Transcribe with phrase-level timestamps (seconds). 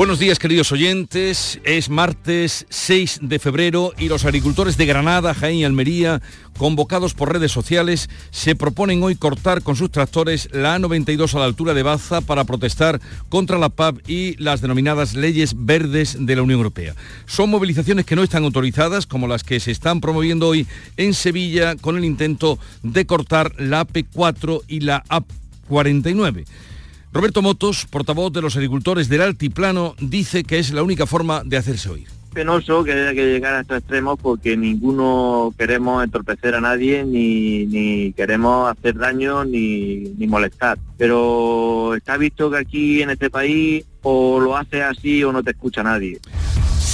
[0.00, 5.56] Buenos días queridos oyentes, es martes 6 de febrero y los agricultores de Granada, Jaén
[5.56, 6.22] y Almería,
[6.56, 11.44] convocados por redes sociales, se proponen hoy cortar con sus tractores la A92 a la
[11.44, 12.98] altura de Baza para protestar
[13.28, 16.94] contra la PAP y las denominadas leyes verdes de la Unión Europea.
[17.26, 21.76] Son movilizaciones que no están autorizadas, como las que se están promoviendo hoy en Sevilla
[21.76, 26.46] con el intento de cortar la AP4 y la AP49.
[27.12, 31.56] Roberto Motos, portavoz de los agricultores del Altiplano, dice que es la única forma de
[31.56, 32.06] hacerse oír.
[32.32, 38.12] Penoso que haya que llegar a estos extremos porque ninguno queremos entorpecer a nadie ni,
[38.12, 40.78] queremos hacer daño ni, molestar.
[40.96, 45.50] Pero está visto que aquí en este país o lo hace así o no te
[45.50, 46.20] escucha nadie.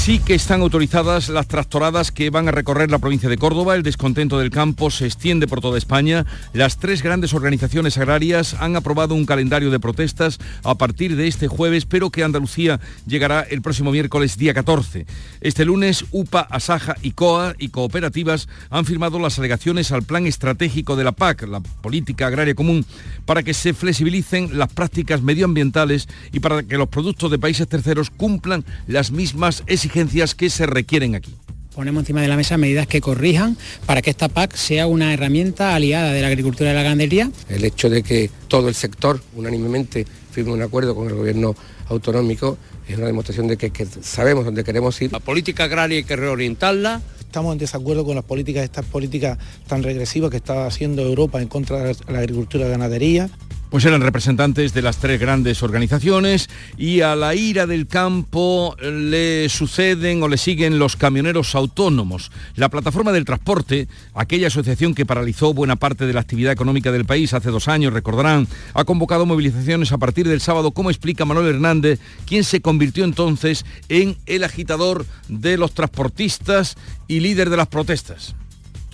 [0.06, 3.74] Sí que están autorizadas las tractoradas que van a recorrer la provincia de Córdoba.
[3.74, 6.24] El descontento del campo se extiende por toda España.
[6.52, 11.48] Las tres grandes organizaciones agrarias han aprobado un calendario de protestas a partir de este
[11.48, 15.06] jueves, pero que Andalucía llegará el próximo miércoles día 14.
[15.40, 20.94] Este lunes, UPA, Asaja y COA y cooperativas han firmado las alegaciones al plan estratégico
[20.94, 22.86] de la PAC, la Política Agraria Común,
[23.24, 28.10] para que se flexibilicen las prácticas medioambientales y para que los productos de países terceros
[28.10, 29.95] cumplan las mismas exigencias
[30.36, 31.34] que se requieren aquí
[31.74, 35.74] ponemos encima de la mesa medidas que corrijan para que esta PAC sea una herramienta
[35.74, 37.30] aliada de la agricultura y la ganadería.
[37.50, 41.54] El hecho de que todo el sector unánimemente firme un acuerdo con el gobierno
[41.90, 42.56] autonómico
[42.88, 45.12] es una demostración de que, sabemos dónde queremos ir.
[45.12, 47.02] La política agraria hay que reorientarla.
[47.20, 51.48] Estamos en desacuerdo con las políticas, estas políticas tan regresivas que está haciendo Europa en
[51.48, 53.28] contra de la agricultura y la ganadería.
[53.70, 59.48] Pues eran representantes de las tres grandes organizaciones y a la ira del campo le
[59.48, 62.30] suceden o le siguen los camioneros autónomos.
[62.54, 67.06] La plataforma del transporte, aquella asociación que paralizó buena parte de la actividad económica del
[67.06, 71.56] país hace dos años, recordarán, ha convocado movilizaciones a partir del sábado, como explica Manuel
[71.56, 76.76] Hernández, quien se convirtió entonces en el agitador de los transportistas
[77.08, 78.36] y líder de las protestas.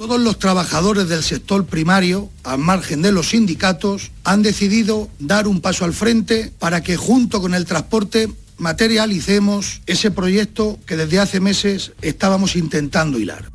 [0.02, 5.60] Todos los trabajadores del sector primario, al margen de los sindicatos, han decidido dar un
[5.60, 11.38] paso al frente para que junto con el transporte materialicemos ese proyecto que desde hace
[11.38, 13.52] meses estábamos intentando hilar.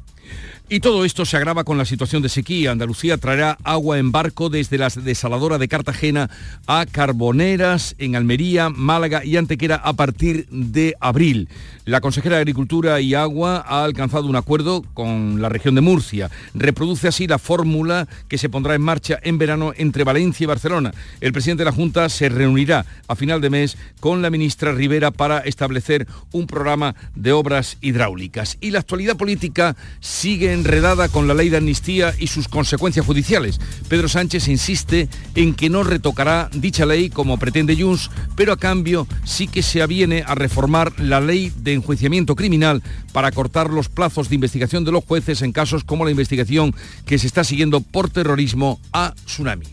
[0.70, 2.72] Y todo esto se agrava con la situación de sequía.
[2.72, 6.30] Andalucía traerá agua en barco desde la desaladora de Cartagena
[6.66, 11.48] a Carboneras, en Almería, Málaga y Antequera a partir de abril.
[11.86, 16.30] La consejera de Agricultura y Agua ha alcanzado un acuerdo con la región de Murcia.
[16.54, 20.94] Reproduce así la fórmula que se pondrá en marcha en verano entre Valencia y Barcelona.
[21.22, 25.12] El presidente de la Junta se reunirá a final de mes con la ministra Rivera
[25.12, 28.58] para establecer un programa de obras hidráulicas.
[28.60, 33.60] Y la actualidad política sigue enredada con la ley de amnistía y sus consecuencias judiciales.
[33.88, 39.08] Pedro Sánchez insiste en que no retocará dicha ley como pretende Junts, pero a cambio
[39.24, 44.30] sí que se aviene a reformar la ley de enjuiciamiento criminal para cortar los plazos
[44.30, 46.76] de investigación de los jueces en casos como la investigación
[47.06, 49.66] que se está siguiendo por terrorismo a Tsunami.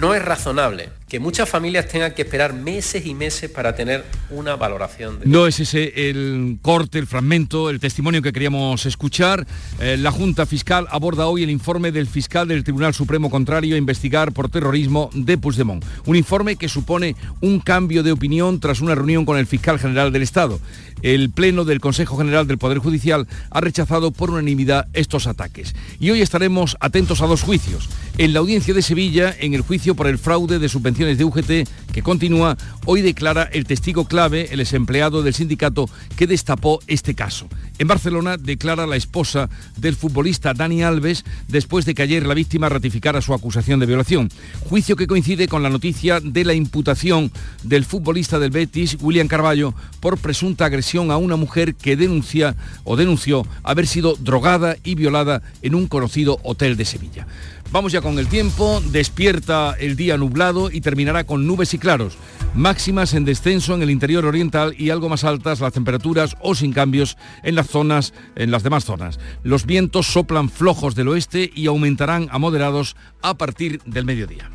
[0.00, 4.56] No es razonable que muchas familias tengan que esperar meses y meses para tener una
[4.56, 5.20] valoración.
[5.20, 5.26] De...
[5.26, 9.46] No es ese el corte, el fragmento, el testimonio que queríamos escuchar.
[9.80, 13.78] Eh, la Junta Fiscal aborda hoy el informe del fiscal del Tribunal Supremo contrario a
[13.78, 15.84] investigar por terrorismo de Puigdemont.
[16.06, 20.10] Un informe que supone un cambio de opinión tras una reunión con el fiscal general
[20.10, 20.58] del Estado.
[21.02, 25.74] El Pleno del Consejo General del Poder Judicial ha rechazado por unanimidad estos ataques.
[26.00, 27.90] Y hoy estaremos atentos a dos juicios.
[28.16, 31.68] En la audiencia de Sevilla, en el juicio por el fraude de subvenciones de UGT,
[31.92, 32.56] que continúa,
[32.86, 37.48] hoy declara el testigo clave, el desempleado del sindicato que destapó este caso.
[37.78, 42.68] En Barcelona declara la esposa del futbolista Dani Alves después de que ayer la víctima
[42.68, 44.28] ratificara su acusación de violación.
[44.60, 47.32] Juicio que coincide con la noticia de la imputación
[47.64, 52.54] del futbolista del Betis, William Carballo, por presunta agresión a una mujer que denuncia
[52.84, 57.26] o denunció haber sido drogada y violada en un conocido hotel de Sevilla.
[57.74, 62.16] Vamos ya con el tiempo, despierta el día nublado y terminará con nubes y claros.
[62.54, 66.72] Máximas en descenso en el interior oriental y algo más altas las temperaturas o sin
[66.72, 69.18] cambios en las zonas, en las demás zonas.
[69.42, 74.52] Los vientos soplan flojos del oeste y aumentarán a moderados a partir del mediodía.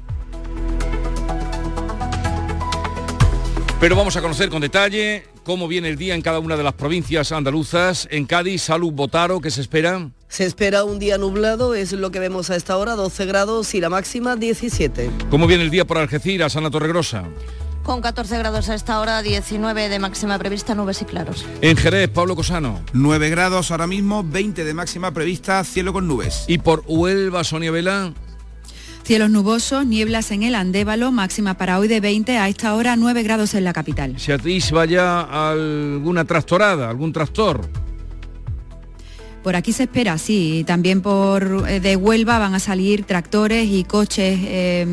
[3.81, 6.74] Pero vamos a conocer con detalle cómo viene el día en cada una de las
[6.74, 8.07] provincias andaluzas.
[8.12, 10.10] En Cádiz, Salud Botaro, ¿qué se espera?
[10.30, 13.81] Se espera un día nublado, es lo que vemos a esta hora, 12 grados y
[13.81, 15.10] la máxima 17.
[15.31, 17.24] ¿Cómo viene el día por Algeciras, Ana Torregrosa?
[17.81, 21.48] Con 14 grados a esta hora, 19 de máxima prevista, nubes y claros.
[21.62, 22.80] En Jerez, Pablo Cosano.
[22.94, 26.46] 9 grados ahora mismo, 20 de máxima prevista, cielo con nubes.
[26.48, 28.14] Y por Huelva, Sonia Vela.
[29.04, 33.24] Cielos nubosos, nieblas en el Andévalo, máxima para hoy de 20, a esta hora 9
[33.24, 34.20] grados en la capital.
[34.20, 37.68] Si a ti se vaya alguna trastorada, algún trastor.
[39.44, 43.86] Por aquí se espera, sí, también por eh, de Huelva van a salir tractores y
[43.86, 44.86] coches eh,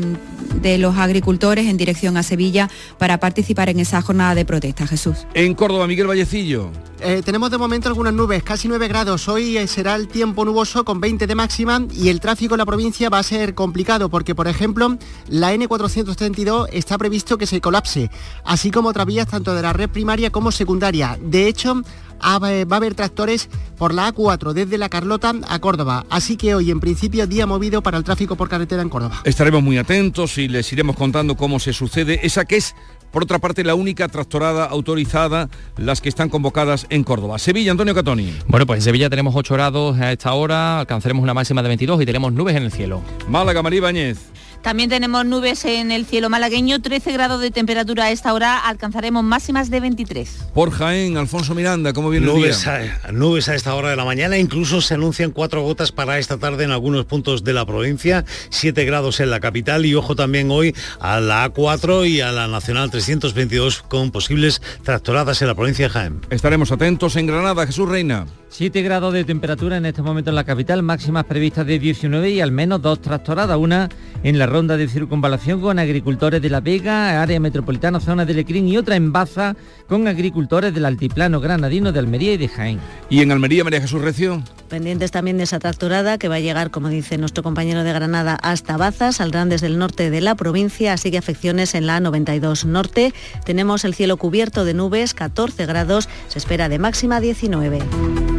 [0.61, 5.27] de los agricultores en dirección a Sevilla para participar en esa jornada de protesta, Jesús.
[5.33, 6.71] En Córdoba, Miguel Vallecillo.
[6.99, 9.27] Eh, tenemos de momento algunas nubes, casi 9 grados.
[9.27, 13.09] Hoy será el tiempo nuboso con 20 de máxima y el tráfico en la provincia
[13.09, 14.97] va a ser complicado porque, por ejemplo,
[15.27, 18.09] la N432 está previsto que se colapse,
[18.43, 21.19] así como otras vías tanto de la red primaria como secundaria.
[21.21, 21.83] De hecho,
[22.21, 26.05] va a haber tractores por la A4 desde la Carlota a Córdoba.
[26.09, 29.21] Así que hoy en principio día movido para el tráfico por carretera en Córdoba.
[29.23, 32.75] Estaremos muy atentos y les iremos contando cómo se sucede esa que es
[33.11, 37.39] por otra parte, la única tractorada autorizada, las que están convocadas en Córdoba.
[37.39, 38.35] Sevilla, Antonio Catoni.
[38.47, 42.01] Bueno, pues en Sevilla tenemos 8 grados a esta hora, alcanzaremos una máxima de 22
[42.01, 43.01] y tenemos nubes en el cielo.
[43.27, 44.19] Málaga, María Bañez.
[44.67, 49.23] También tenemos nubes en el cielo malagueño, 13 grados de temperatura a esta hora, alcanzaremos
[49.23, 50.49] máximas de 23.
[50.53, 52.99] Por Jaén, Alfonso Miranda, ¿cómo viene nubes el día?
[53.05, 56.37] A, nubes a esta hora de la mañana, incluso se anuncian cuatro gotas para esta
[56.37, 60.51] tarde en algunos puntos de la provincia, 7 grados en la capital y ojo también
[60.51, 65.85] hoy a la A4 y a la Nacional 322 con posibles tractoradas en la provincia
[65.85, 66.19] de Jaén.
[66.29, 68.25] Estaremos atentos en Granada, Jesús Reina.
[68.49, 72.41] 7 grados de temperatura en este momento en la capital, máximas previstas de 19 y
[72.41, 73.89] al menos dos tractoradas, una
[74.23, 78.67] en la ronda de circunvalación con agricultores de La Vega, área metropolitana, zona de Lecrín
[78.67, 79.55] y otra en Baza
[79.87, 82.79] con agricultores del altiplano granadino de Almería y de Jaén.
[83.07, 84.41] ¿Y en Almería, María Jesús Recio?
[84.67, 88.33] Pendientes también de esa tractorada que va a llegar, como dice nuestro compañero de Granada,
[88.41, 92.65] hasta Baza, saldrán desde el norte de la provincia, así que afecciones en la 92
[92.65, 93.13] norte.
[93.45, 98.36] Tenemos el cielo cubierto de nubes, 14 grados, se espera de máxima 19.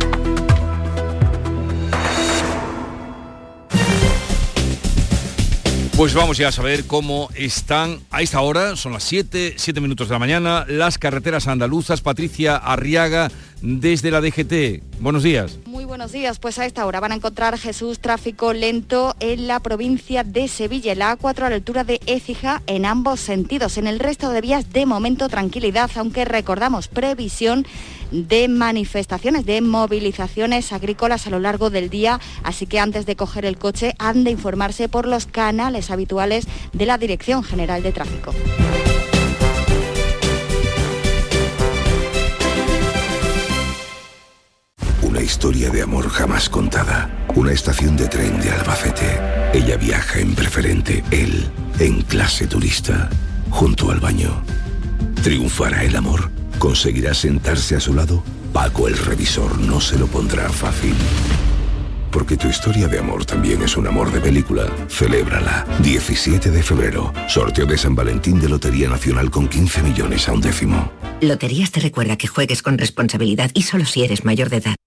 [5.98, 10.06] Pues vamos ya a saber cómo están a esta hora, son las 7, 7 minutos
[10.06, 12.02] de la mañana, las carreteras andaluzas.
[12.02, 15.00] Patricia Arriaga desde la DGT.
[15.00, 15.58] Buenos días.
[15.66, 16.38] Muy buenos días.
[16.38, 20.94] Pues a esta hora van a encontrar Jesús tráfico lento en la provincia de Sevilla,
[20.94, 23.78] la A4 a la altura de Écija en ambos sentidos.
[23.78, 27.66] En el resto de vías de momento tranquilidad, aunque recordamos previsión
[28.10, 33.44] de manifestaciones, de movilizaciones agrícolas a lo largo del día, así que antes de coger
[33.44, 38.32] el coche han de informarse por los canales habituales de la Dirección General de Tráfico.
[45.38, 47.08] Historia de amor jamás contada.
[47.36, 49.20] Una estación de tren de Albacete.
[49.54, 51.48] Ella viaja en preferente, él
[51.78, 53.08] en clase turista,
[53.48, 54.42] junto al baño.
[55.22, 56.28] ¿Triunfará el amor?
[56.58, 58.24] ¿Conseguirá sentarse a su lado?
[58.52, 60.96] Paco el revisor no se lo pondrá fácil.
[62.10, 64.66] Porque tu historia de amor también es un amor de película.
[64.88, 65.64] Celébrala.
[65.84, 67.12] 17 de febrero.
[67.28, 70.90] Sorteo de San Valentín de Lotería Nacional con 15 millones a un décimo.
[71.20, 74.77] Loterías te recuerda que juegues con responsabilidad y solo si eres mayor de edad.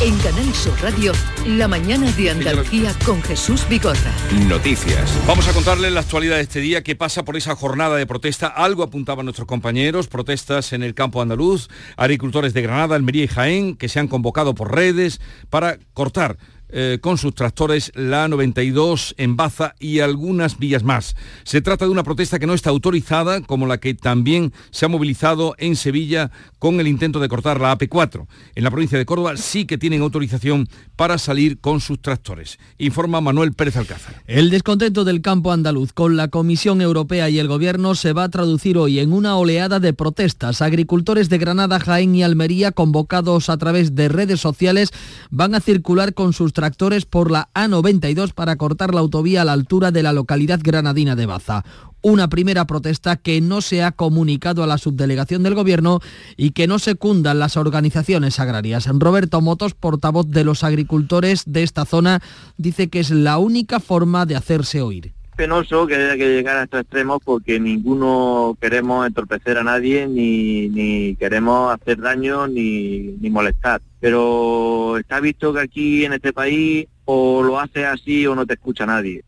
[0.00, 1.12] En Canal Sur Radio,
[1.44, 4.12] la mañana de Andalucía con Jesús Bigorra.
[4.46, 5.12] Noticias.
[5.26, 8.46] Vamos a contarles la actualidad de este día que pasa por esa jornada de protesta.
[8.46, 13.76] Algo apuntaban nuestros compañeros, protestas en el campo andaluz, agricultores de Granada, Almería y Jaén,
[13.76, 16.38] que se han convocado por redes para cortar
[16.70, 21.16] eh, con sus tractores la 92 en Baza y algunas vías más.
[21.44, 24.88] Se trata de una protesta que no está autorizada, como la que también se ha
[24.88, 28.26] movilizado en Sevilla con el intento de cortar la AP4.
[28.54, 32.58] En la provincia de Córdoba sí que tienen autorización para salir con sus tractores.
[32.78, 34.22] Informa Manuel Pérez Alcázar.
[34.26, 38.28] El descontento del campo andaluz con la Comisión Europea y el Gobierno se va a
[38.28, 40.60] traducir hoy en una oleada de protestas.
[40.62, 44.90] Agricultores de Granada, Jaén y Almería, convocados a través de redes sociales,
[45.30, 49.52] van a circular con sus tractores por la A92 para cortar la autovía a la
[49.52, 51.64] altura de la localidad granadina de Baza
[52.02, 56.00] una primera protesta que no se ha comunicado a la subdelegación del Gobierno
[56.36, 58.88] y que no secundan las organizaciones agrarias.
[58.88, 62.20] Roberto Motos, portavoz de los agricultores de esta zona,
[62.56, 66.64] dice que es la única forma de hacerse oír penoso que haya que llegar a
[66.64, 73.30] estos extremos porque ninguno queremos entorpecer a nadie ni, ni queremos hacer daño ni, ni
[73.30, 73.80] molestar.
[74.00, 78.54] Pero está visto que aquí en este país o lo haces así o no te
[78.54, 79.22] escucha nadie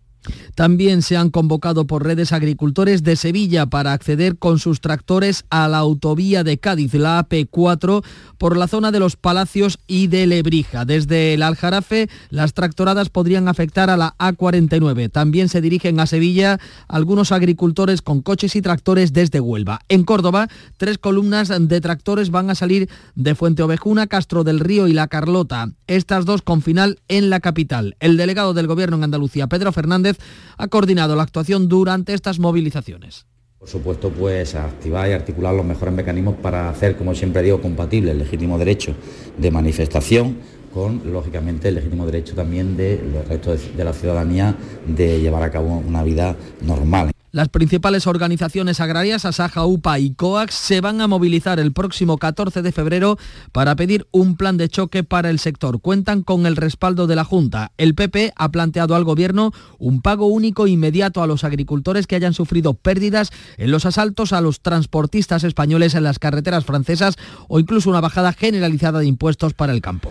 [0.55, 5.69] También se han convocado por redes agricultores de Sevilla para acceder con sus tractores a
[5.69, 8.05] la autovía de Cádiz, la AP4,
[8.39, 10.85] por la zona de los Palacios y de Lebrija.
[10.85, 15.11] Desde el Aljarafe, las tractoradas podrían afectar a la A49.
[15.11, 16.59] También se dirigen a Sevilla
[16.89, 19.81] algunos agricultores con coches y tractores desde Huelva.
[19.89, 24.89] En Córdoba, tres columnas de tractores van a salir de Fuente Ovejuna, Castro del Río
[24.89, 25.71] y La Carlota.
[25.87, 27.97] Estas dos con final en la capital.
[28.01, 30.10] El delegado del Gobierno en Andalucía, Pedro Fernández,
[30.57, 33.27] ha coordinado la actuación durante estas movilizaciones.
[33.59, 38.13] Por supuesto, pues activar y articular los mejores mecanismos para hacer, como siempre digo, compatible
[38.13, 38.95] el legítimo derecho
[39.37, 40.39] de manifestación
[40.73, 45.51] con, lógicamente, el legítimo derecho también de los restos de la ciudadanía de llevar a
[45.51, 47.11] cabo una vida normal.
[47.33, 52.61] Las principales organizaciones agrarias, Asaja, UPA y COAX, se van a movilizar el próximo 14
[52.61, 53.19] de febrero
[53.53, 55.81] para pedir un plan de choque para el sector.
[55.81, 57.71] Cuentan con el respaldo de la Junta.
[57.79, 62.35] El PP ha planteado al Gobierno un pago único inmediato a los agricultores que hayan
[62.35, 67.15] sufrido pérdidas en los asaltos a los transportistas españoles en las carreteras francesas
[67.47, 70.11] o incluso una bajada generalizada de impuestos para el campo.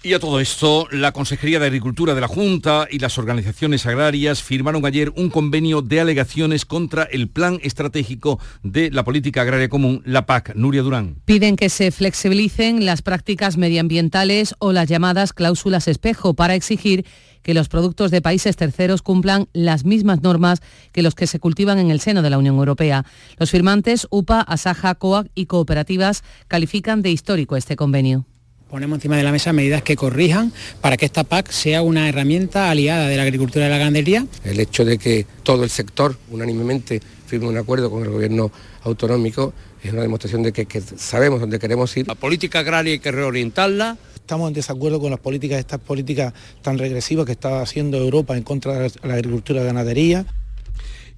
[0.00, 4.44] Y a todo esto, la Consejería de Agricultura de la Junta y las organizaciones agrarias
[4.44, 10.00] firmaron ayer un convenio de alegaciones contra el Plan Estratégico de la Política Agraria Común,
[10.04, 10.54] la PAC.
[10.54, 11.16] Nuria Durán.
[11.24, 17.04] Piden que se flexibilicen las prácticas medioambientales o las llamadas cláusulas espejo para exigir
[17.42, 20.60] que los productos de países terceros cumplan las mismas normas
[20.92, 23.04] que los que se cultivan en el seno de la Unión Europea.
[23.36, 28.26] Los firmantes, UPA, Asaja, COAC y cooperativas califican de histórico este convenio.
[28.70, 32.70] Ponemos encima de la mesa medidas que corrijan para que esta PAC sea una herramienta
[32.70, 34.26] aliada de la agricultura y la ganadería.
[34.44, 39.54] El hecho de que todo el sector unánimemente firme un acuerdo con el gobierno autonómico
[39.82, 42.06] es una demostración de que, que sabemos dónde queremos ir.
[42.06, 43.96] La política agraria hay que reorientarla
[44.28, 48.42] estamos en desacuerdo con las políticas, estas políticas tan regresivas que está haciendo Europa en
[48.42, 50.26] contra de la agricultura y la ganadería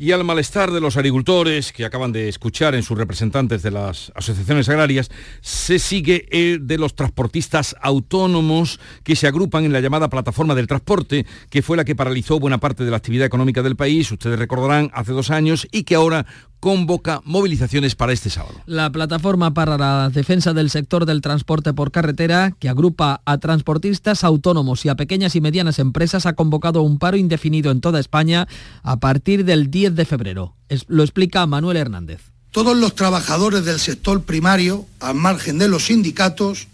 [0.00, 4.10] y al malestar de los agricultores que acaban de escuchar en sus representantes de las
[4.14, 5.10] asociaciones agrarias,
[5.42, 10.68] se sigue el de los transportistas autónomos que se agrupan en la llamada plataforma del
[10.68, 14.38] transporte, que fue la que paralizó buena parte de la actividad económica del país, ustedes
[14.38, 16.24] recordarán, hace dos años, y que ahora
[16.60, 18.60] convoca movilizaciones para este sábado.
[18.66, 24.22] La plataforma para la defensa del sector del transporte por carretera, que agrupa a transportistas
[24.22, 28.46] autónomos y a pequeñas y medianas empresas, ha convocado un paro indefinido en toda España
[28.82, 30.54] a partir del 10 de febrero.
[30.86, 32.20] lo explica Manuel Hernández.
[32.52, 36.68] Todos los trabajadores del sector primario, al margen de los sindicatos,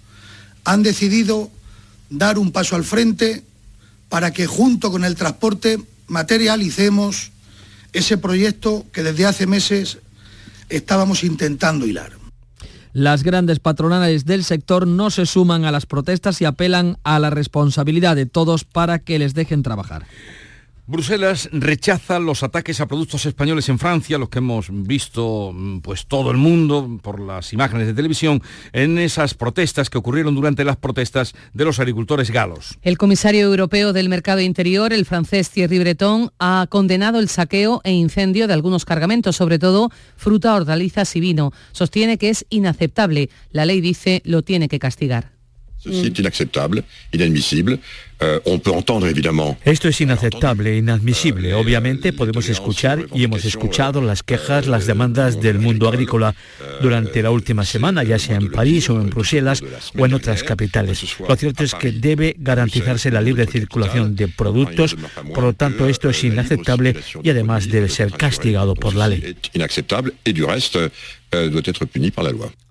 [0.64, 1.50] han decidido
[2.10, 3.44] dar un paso al frente
[4.08, 5.78] para que junto con el transporte
[6.08, 7.30] materialicemos
[7.96, 9.98] ese proyecto que desde hace meses
[10.68, 12.12] estábamos intentando hilar.
[12.92, 17.30] Las grandes patronales del sector no se suman a las protestas y apelan a la
[17.30, 20.06] responsabilidad de todos para que les dejen trabajar.
[20.88, 26.06] Bruselas rechaza los ataques a productos españoles en Francia, los que hemos visto mm, pues
[26.06, 28.40] todo el mundo por las imágenes de televisión
[28.72, 32.78] en esas protestas que ocurrieron durante las protestas de los agricultores galos.
[32.82, 37.90] El comisario europeo del mercado interior, el francés Thierry Breton, ha condenado el saqueo e
[37.90, 41.52] incendio de algunos cargamentos, sobre todo fruta, hortalizas y vino.
[41.72, 43.28] Sostiene que es inaceptable.
[43.50, 45.36] La ley dice lo tiene que castigar.
[45.86, 46.10] Euh,
[49.64, 51.50] Esto es inaceptable, e inadmisible.
[51.50, 56.34] Euh, Obviamente podemos escuchar y hemos escuchado las quejas, las demandas del mundo agrícola
[56.80, 59.62] durante la última semana, ya sea en París o en Bruselas
[59.96, 61.16] o en otras capitales.
[61.28, 64.96] Lo cierto es que debe garantizarse la libre circulación de productos,
[65.34, 69.36] por lo tanto esto es inaceptable y además debe ser castigado por la ley.
[71.32, 71.50] Euh,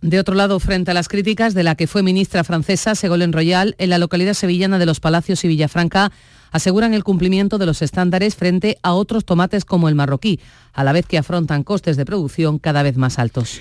[0.02, 3.75] de otro lado, frente a las críticas de la que fue ministra francesa Ségolène Royal,
[3.80, 6.12] en la localidad sevillana de Los Palacios y Villafranca
[6.51, 10.39] aseguran el cumplimiento de los estándares frente a otros tomates como el marroquí,
[10.74, 13.60] a la vez que afrontan costes de producción cada vez más altos.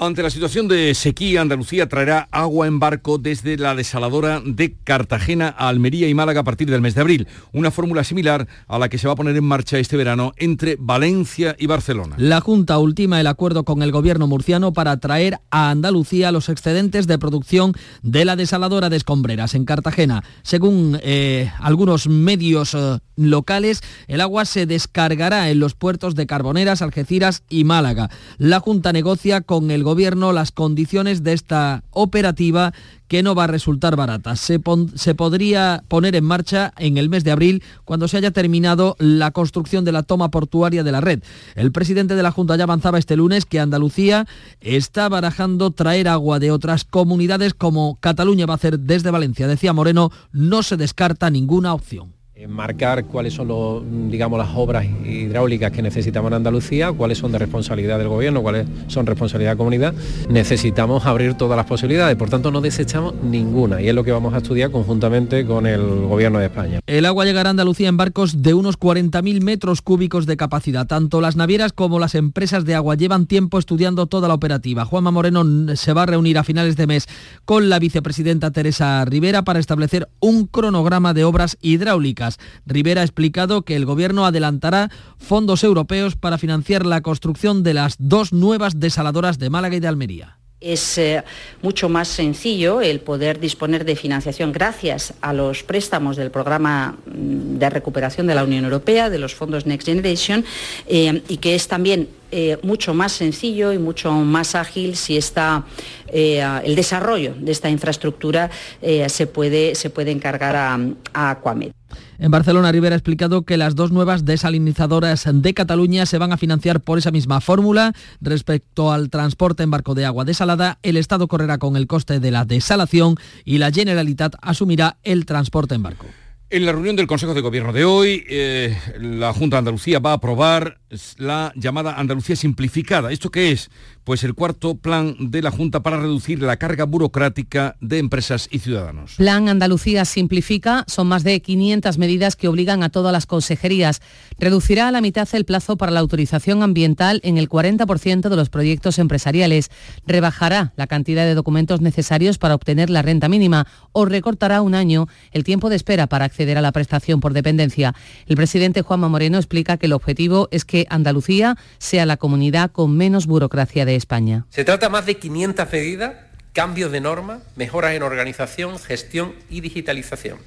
[0.00, 5.52] Ante la situación de sequía, Andalucía traerá agua en barco desde la desaladora de Cartagena
[5.58, 7.26] a Almería y Málaga a partir del mes de abril.
[7.52, 10.76] Una fórmula similar a la que se va a poner en marcha este verano entre
[10.78, 12.14] Valencia y Barcelona.
[12.16, 17.08] La Junta ultima el acuerdo con el gobierno murciano para traer a Andalucía los excedentes
[17.08, 20.22] de producción de la desaladora de Escombreras en Cartagena.
[20.42, 26.82] Según eh, algunos medios eh, locales, el agua se descargará en los puertos de Carboneras,
[26.82, 28.10] Algeciras y Málaga.
[28.36, 32.74] La Junta negocia con el gobierno las condiciones de esta operativa
[33.08, 34.36] que no va a resultar barata.
[34.36, 34.60] Se,
[34.94, 39.30] se, podría poner en marcha en el mes de abril cuando se haya terminado la
[39.30, 41.22] construcción de la toma portuaria de la red.
[41.54, 44.26] El presidente de la Junta ya avanzaba este lunes que Andalucía
[44.60, 49.48] está barajando traer agua de otras comunidades como Cataluña va a hacer desde Valencia.
[49.48, 55.72] Decía Moreno, no se descarta ninguna opción marcar cuáles son los, digamos, las obras hidráulicas
[55.72, 59.58] que necesitamos en Andalucía, cuáles son de responsabilidad del gobierno, cuáles son responsabilidad de la
[59.58, 59.94] comunidad.
[60.28, 64.34] Necesitamos abrir todas las posibilidades, por tanto no desechamos ninguna y es lo que vamos
[64.34, 66.80] a estudiar conjuntamente con el gobierno de España.
[66.86, 70.86] El agua llegará a Andalucía en barcos de unos 40.000 metros cúbicos de capacidad.
[70.86, 74.84] Tanto las navieras como las empresas de agua llevan tiempo estudiando toda la operativa.
[74.84, 77.08] Juanma Moreno se va a reunir a finales de mes
[77.44, 82.27] con la vicepresidenta Teresa Rivera para establecer un cronograma de obras hidráulicas
[82.66, 87.96] Rivera ha explicado que el Gobierno adelantará fondos europeos para financiar la construcción de las
[87.98, 90.38] dos nuevas desaladoras de Málaga y de Almería.
[90.60, 91.22] Es eh,
[91.62, 97.58] mucho más sencillo el poder disponer de financiación gracias a los préstamos del programa mm,
[97.58, 100.44] de recuperación de la Unión Europea, de los fondos Next Generation,
[100.88, 105.64] eh, y que es también eh, mucho más sencillo y mucho más ágil si está,
[106.12, 110.78] el desarrollo de esta infraestructura se, puede, se puede encargar a,
[111.12, 111.72] a Aquamed.
[112.18, 116.36] En Barcelona, Rivera ha explicado que las dos nuevas desalinizadoras de Cataluña se van a
[116.36, 117.92] financiar por esa misma fórmula.
[118.20, 122.30] Respecto al transporte en barco de agua desalada, el Estado correrá con el coste de
[122.30, 126.06] la desalación y la Generalitat asumirá el transporte en barco.
[126.50, 130.12] En la reunión del Consejo de Gobierno de hoy, eh, la Junta de Andalucía va
[130.12, 130.78] a aprobar
[131.18, 133.12] la llamada Andalucía simplificada.
[133.12, 133.70] ¿Esto qué es?
[134.04, 138.60] Pues el cuarto plan de la Junta para reducir la carga burocrática de empresas y
[138.60, 139.16] ciudadanos.
[139.16, 144.00] Plan Andalucía simplifica son más de 500 medidas que obligan a todas las consejerías.
[144.38, 148.48] Reducirá a la mitad el plazo para la autorización ambiental en el 40% de los
[148.48, 149.70] proyectos empresariales.
[150.06, 155.06] Rebajará la cantidad de documentos necesarios para obtener la renta mínima o recortará un año
[155.32, 157.94] el tiempo de espera para acceder a la prestación por dependencia.
[158.26, 162.96] El presidente Juanma Moreno explica que el objetivo es que Andalucía sea la comunidad con
[162.96, 164.46] menos burocracia de España.
[164.50, 166.14] Se trata más de 500 medidas,
[166.52, 170.38] cambios de normas, mejoras en organización, gestión y digitalización.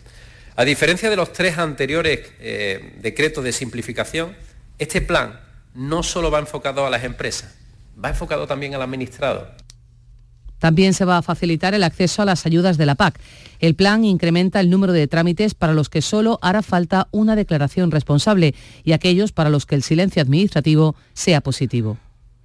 [0.56, 4.36] A diferencia de los tres anteriores eh, decretos de simplificación,
[4.78, 5.40] este plan
[5.74, 7.54] no solo va enfocado a las empresas,
[8.04, 9.50] va enfocado también al administrado.
[10.62, 13.20] También se va a facilitar el acceso a las ayudas de la PAC.
[13.60, 17.90] El plan incrementa el número de trámites para los que solo hará falta una declaración
[17.90, 18.54] responsable
[18.84, 21.98] y aquellos para los que el silencio administrativo sea positivo.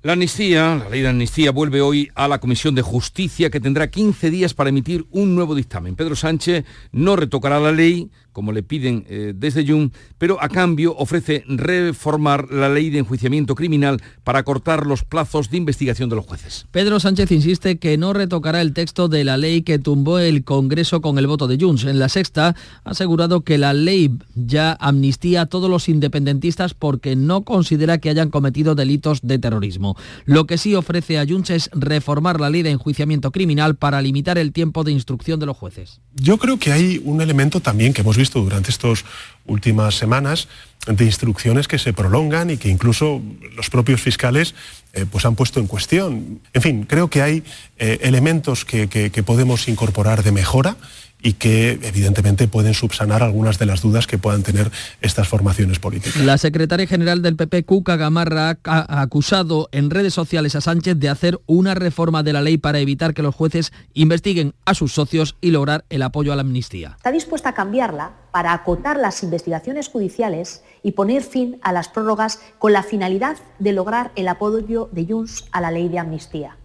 [0.02, 3.90] La amnistía, la ley de amnistía, vuelve hoy a la Comisión de Justicia que tendrá
[3.90, 5.94] 15 días para emitir un nuevo dictamen.
[5.94, 10.94] Pedro Sánchez no retocará la ley, como le piden eh, desde Jun, pero a cambio
[10.98, 16.26] ofrece reformar la ley de enjuiciamiento criminal para cortar los plazos de investigación de los
[16.26, 16.66] jueces.
[16.70, 21.00] Pedro Sánchez insiste que no retocará el texto de la ley que tumbó el Congreso
[21.00, 21.84] con el voto de Junts.
[21.84, 27.16] En la sexta ha asegurado que la ley ya amnistía a todos los independentistas porque
[27.16, 29.96] no considera que hayan cometido delitos de terrorismo.
[30.26, 34.36] Lo que sí ofrece a Junts es reformar la ley de enjuiciamiento criminal para limitar
[34.36, 36.02] el tiempo de instrucción de los jueces.
[36.18, 39.04] Yo creo que hay un elemento también que hemos visto durante estas
[39.44, 40.48] últimas semanas
[40.86, 43.20] de instrucciones que se prolongan y que incluso
[43.54, 44.54] los propios fiscales
[44.94, 46.40] eh, pues han puesto en cuestión.
[46.54, 47.42] En fin, creo que hay
[47.78, 50.76] eh, elementos que podemos incorporar de mejora
[51.22, 56.22] y que evidentemente pueden subsanar algunas de las dudas que puedan tener estas formaciones políticas.
[56.22, 61.08] La secretaria general del PP, Cuca Gamarra, ha acusado en redes sociales a Sánchez de
[61.08, 65.36] hacer una reforma de la ley para evitar que los jueces investiguen a sus socios
[65.40, 66.94] y lograr el apoyo a la amnistía.
[66.96, 72.40] Está dispuesta a cambiarla para acotar las investigaciones judiciales y poner fin a las prórrogas
[72.58, 76.56] con la finalidad de lograr el apoyo de Junts a la ley de amnistía.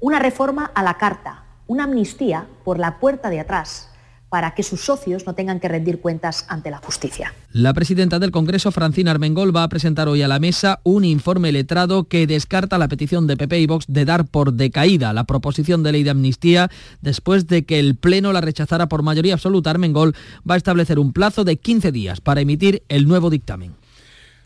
[0.00, 3.88] Una reforma a la carta, una amnistía por la puerta de atrás
[4.28, 7.32] para que sus socios no tengan que rendir cuentas ante la justicia.
[7.52, 11.50] La presidenta del Congreso, Francina Armengol, va a presentar hoy a la mesa un informe
[11.50, 15.82] letrado que descarta la petición de PP y Vox de dar por decaída la proposición
[15.82, 19.70] de ley de amnistía después de que el Pleno la rechazara por mayoría absoluta.
[19.70, 20.14] Armengol
[20.48, 23.76] va a establecer un plazo de 15 días para emitir el nuevo dictamen.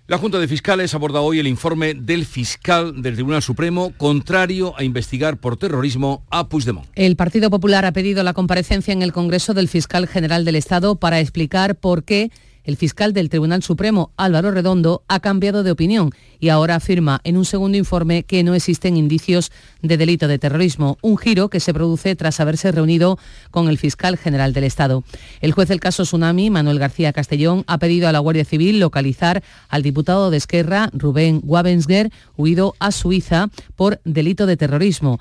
[0.08, 4.82] La Junta de Fiscales aborda hoy el informe del fiscal del Tribunal Supremo contrario a
[4.82, 6.88] investigar por terrorismo a Puigdemont.
[6.96, 10.96] El Partido Popular ha pedido la comparecencia en el Congreso del fiscal general del Estado
[10.96, 12.32] para explicar por qué
[12.64, 17.36] el fiscal del Tribunal Supremo, Álvaro Redondo, ha cambiado de opinión y ahora afirma en
[17.36, 21.74] un segundo informe que no existen indicios de delito de terrorismo, un giro que se
[21.74, 23.18] produce tras haberse reunido
[23.50, 25.04] con el fiscal general del Estado.
[25.40, 29.42] El juez del caso Tsunami, Manuel García Castellón, ha pedido a la Guardia Civil localizar
[29.68, 35.20] al diputado de Esquerra, Rubén Wabensger, huido a Suiza por delito de terrorismo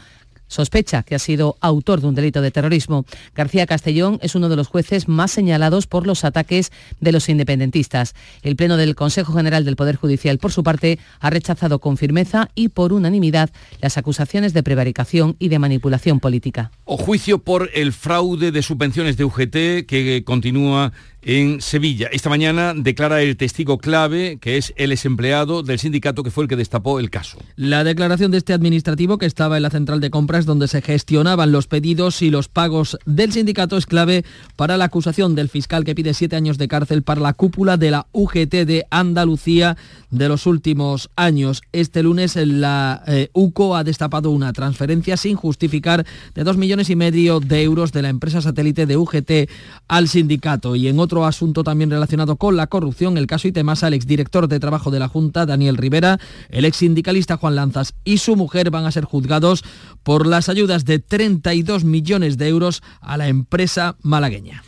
[0.52, 3.06] sospecha que ha sido autor de un delito de terrorismo.
[3.34, 8.14] García Castellón es uno de los jueces más señalados por los ataques de los independentistas.
[8.44, 12.50] El Pleno del Consejo General del Poder Judicial, por su parte, ha rechazado con firmeza
[12.54, 16.72] y por unanimidad las acusaciones de prevaricación y de manipulación política.
[16.84, 22.08] O juicio por el fraude de subvenciones de UGT que continúa en Sevilla.
[22.12, 26.48] Esta mañana declara el testigo clave, que es el desempleado del sindicato que fue el
[26.48, 27.38] que destapó el caso.
[27.56, 31.52] La declaración de este administrativo que estaba en la central de compras donde se gestionaban
[31.52, 34.24] los pedidos y los pagos del sindicato es clave
[34.56, 37.92] para la acusación del fiscal que pide siete años de cárcel para la cúpula de
[37.92, 39.78] la UGT de Andalucía
[40.10, 41.62] de los últimos años.
[41.72, 46.06] Este lunes la eh, UCO ha destapado una transferencia sin justificar
[46.36, 49.50] de dos millones y medio de euros de la empresa satélite de UGT
[49.88, 50.76] al sindicato.
[50.76, 54.60] Y en otro asunto también relacionado con la corrupción, el caso Itemasa, el exdirector de
[54.60, 56.20] trabajo de la Junta, Daniel Rivera,
[56.50, 59.64] el ex sindicalista Juan Lanzas y su mujer van a ser juzgados
[60.04, 64.64] por las ayudas de 32 millones de euros a la empresa malagueña.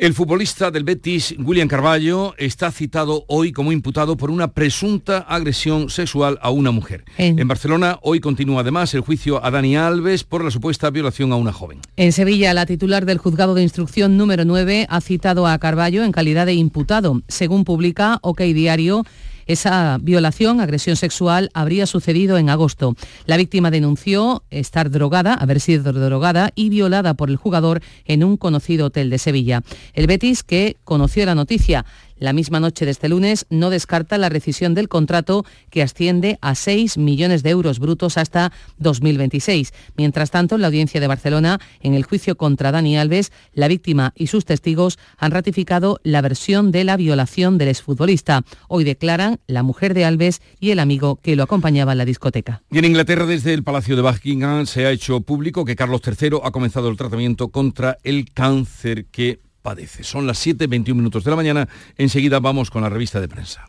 [0.00, 5.90] El futbolista del Betis, William Carballo, está citado hoy como imputado por una presunta agresión
[5.90, 7.04] sexual a una mujer.
[7.18, 11.32] En, en, Barcelona hoy continúa además el juicio a Dani Alves por la supuesta violación
[11.32, 11.80] a una joven.
[11.98, 16.12] En Sevilla, la titular del juzgado de instrucción número 9 ha citado a Carballo en
[16.12, 17.20] calidad de imputado.
[17.28, 19.04] Según publica OK Diario,
[19.52, 22.94] esa violación, agresión sexual, habría sucedido en agosto.
[23.26, 28.36] La víctima denunció estar drogada, haber sido drogada y violada por el jugador en un
[28.36, 29.62] conocido hotel de Sevilla.
[29.92, 31.84] El Betis, que conoció la noticia,
[32.20, 36.54] la misma noche de este lunes no descarta la rescisión del contrato que asciende a
[36.54, 39.72] 6 millones de euros brutos hasta 2026.
[39.96, 44.12] Mientras tanto, en la audiencia de Barcelona, en el juicio contra Dani Alves, la víctima
[44.14, 48.42] y sus testigos han ratificado la versión de la violación del exfutbolista.
[48.68, 52.62] Hoy declaran la mujer de Alves y el amigo que lo acompañaba en la discoteca.
[52.70, 56.40] Y en Inglaterra, desde el Palacio de Buckingham, se ha hecho público que Carlos III
[56.44, 60.04] ha comenzado el tratamiento contra el cáncer que padece.
[60.04, 61.68] Son las 7.21 minutos de la mañana.
[61.96, 63.68] Enseguida vamos con la revista de prensa.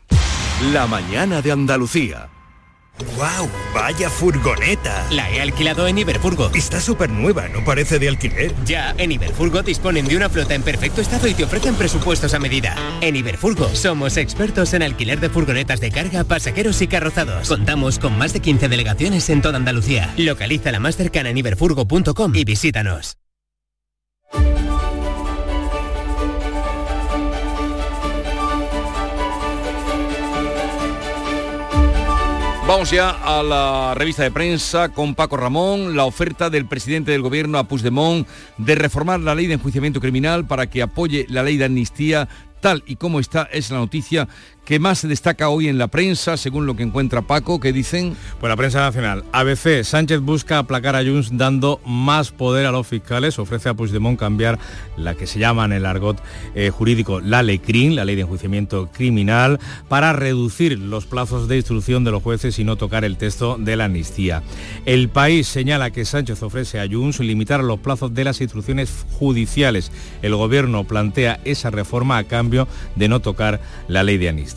[0.72, 2.28] La mañana de Andalucía.
[3.16, 3.48] ¡Wow!
[3.74, 5.06] ¡Vaya furgoneta!
[5.10, 6.50] La he alquilado en Iberfurgo.
[6.54, 8.54] Está súper nueva, ¿no parece de alquiler?
[8.64, 12.38] Ya, en Iberfurgo disponen de una flota en perfecto estado y te ofrecen presupuestos a
[12.38, 12.76] medida.
[13.00, 17.48] En Iberfurgo somos expertos en alquiler de furgonetas de carga, pasajeros y carrozados.
[17.48, 20.12] Contamos con más de 15 delegaciones en toda Andalucía.
[20.16, 23.16] Localiza la más cercana en iberfurgo.com y visítanos.
[32.72, 37.20] Vamos ya a la revista de prensa con Paco Ramón, la oferta del presidente del
[37.20, 41.58] gobierno a Puigdemont de reformar la ley de enjuiciamiento criminal para que apoye la ley
[41.58, 42.30] de amnistía
[42.62, 44.26] tal y como está es la noticia
[44.64, 48.16] que más se destaca hoy en la prensa, según lo que encuentra Paco, que dicen...
[48.38, 49.24] Pues la prensa nacional.
[49.32, 54.18] ABC, Sánchez busca aplacar a Junts dando más poder a los fiscales, ofrece a Puigdemont
[54.18, 54.58] cambiar
[54.96, 56.22] la que se llama en el argot
[56.54, 61.56] eh, jurídico la ley CRIM, la ley de enjuiciamiento criminal, para reducir los plazos de
[61.56, 64.42] instrucción de los jueces y no tocar el texto de la amnistía.
[64.86, 69.90] El país señala que Sánchez ofrece a Junts limitar los plazos de las instrucciones judiciales.
[70.22, 74.51] El gobierno plantea esa reforma a cambio de no tocar la ley de amnistía.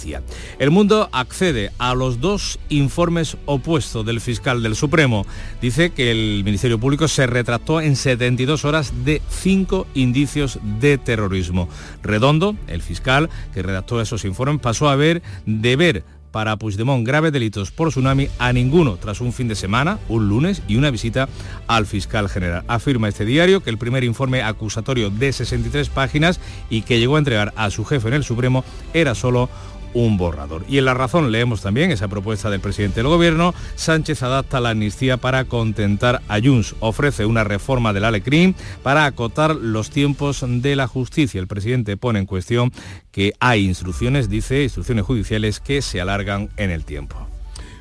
[0.60, 5.26] El mundo accede a los dos informes opuestos del fiscal del Supremo.
[5.62, 11.70] Dice que el Ministerio Público se retractó en 72 horas de cinco indicios de terrorismo.
[12.04, 16.04] Redondo, el fiscal que redactó esos informes, pasó a ver deber
[16.36, 20.62] para Puigdemont graves delitos por tsunami a ninguno tras un fin de semana, un lunes
[20.68, 21.30] y una visita
[21.66, 22.66] al fiscal general.
[22.68, 27.20] Afirma este diario que el primer informe acusatorio de 63 páginas y que llegó a
[27.20, 29.50] entregar a su jefe en el Supremo era solo
[29.96, 30.64] un borrador.
[30.70, 33.56] Y en La Razón leemos también esa propuesta del presidente del Gobierno.
[33.74, 36.76] Sánchez adapta la amnistía para contentar a Junts.
[36.82, 38.54] Ofrece una reforma del Alecrim
[38.84, 41.40] para acotar los tiempos de la justicia.
[41.40, 42.72] El presidente pone en cuestión
[43.12, 47.35] que hay instrucciones, dice, instrucciones judiciales que se alargan en el tiempo.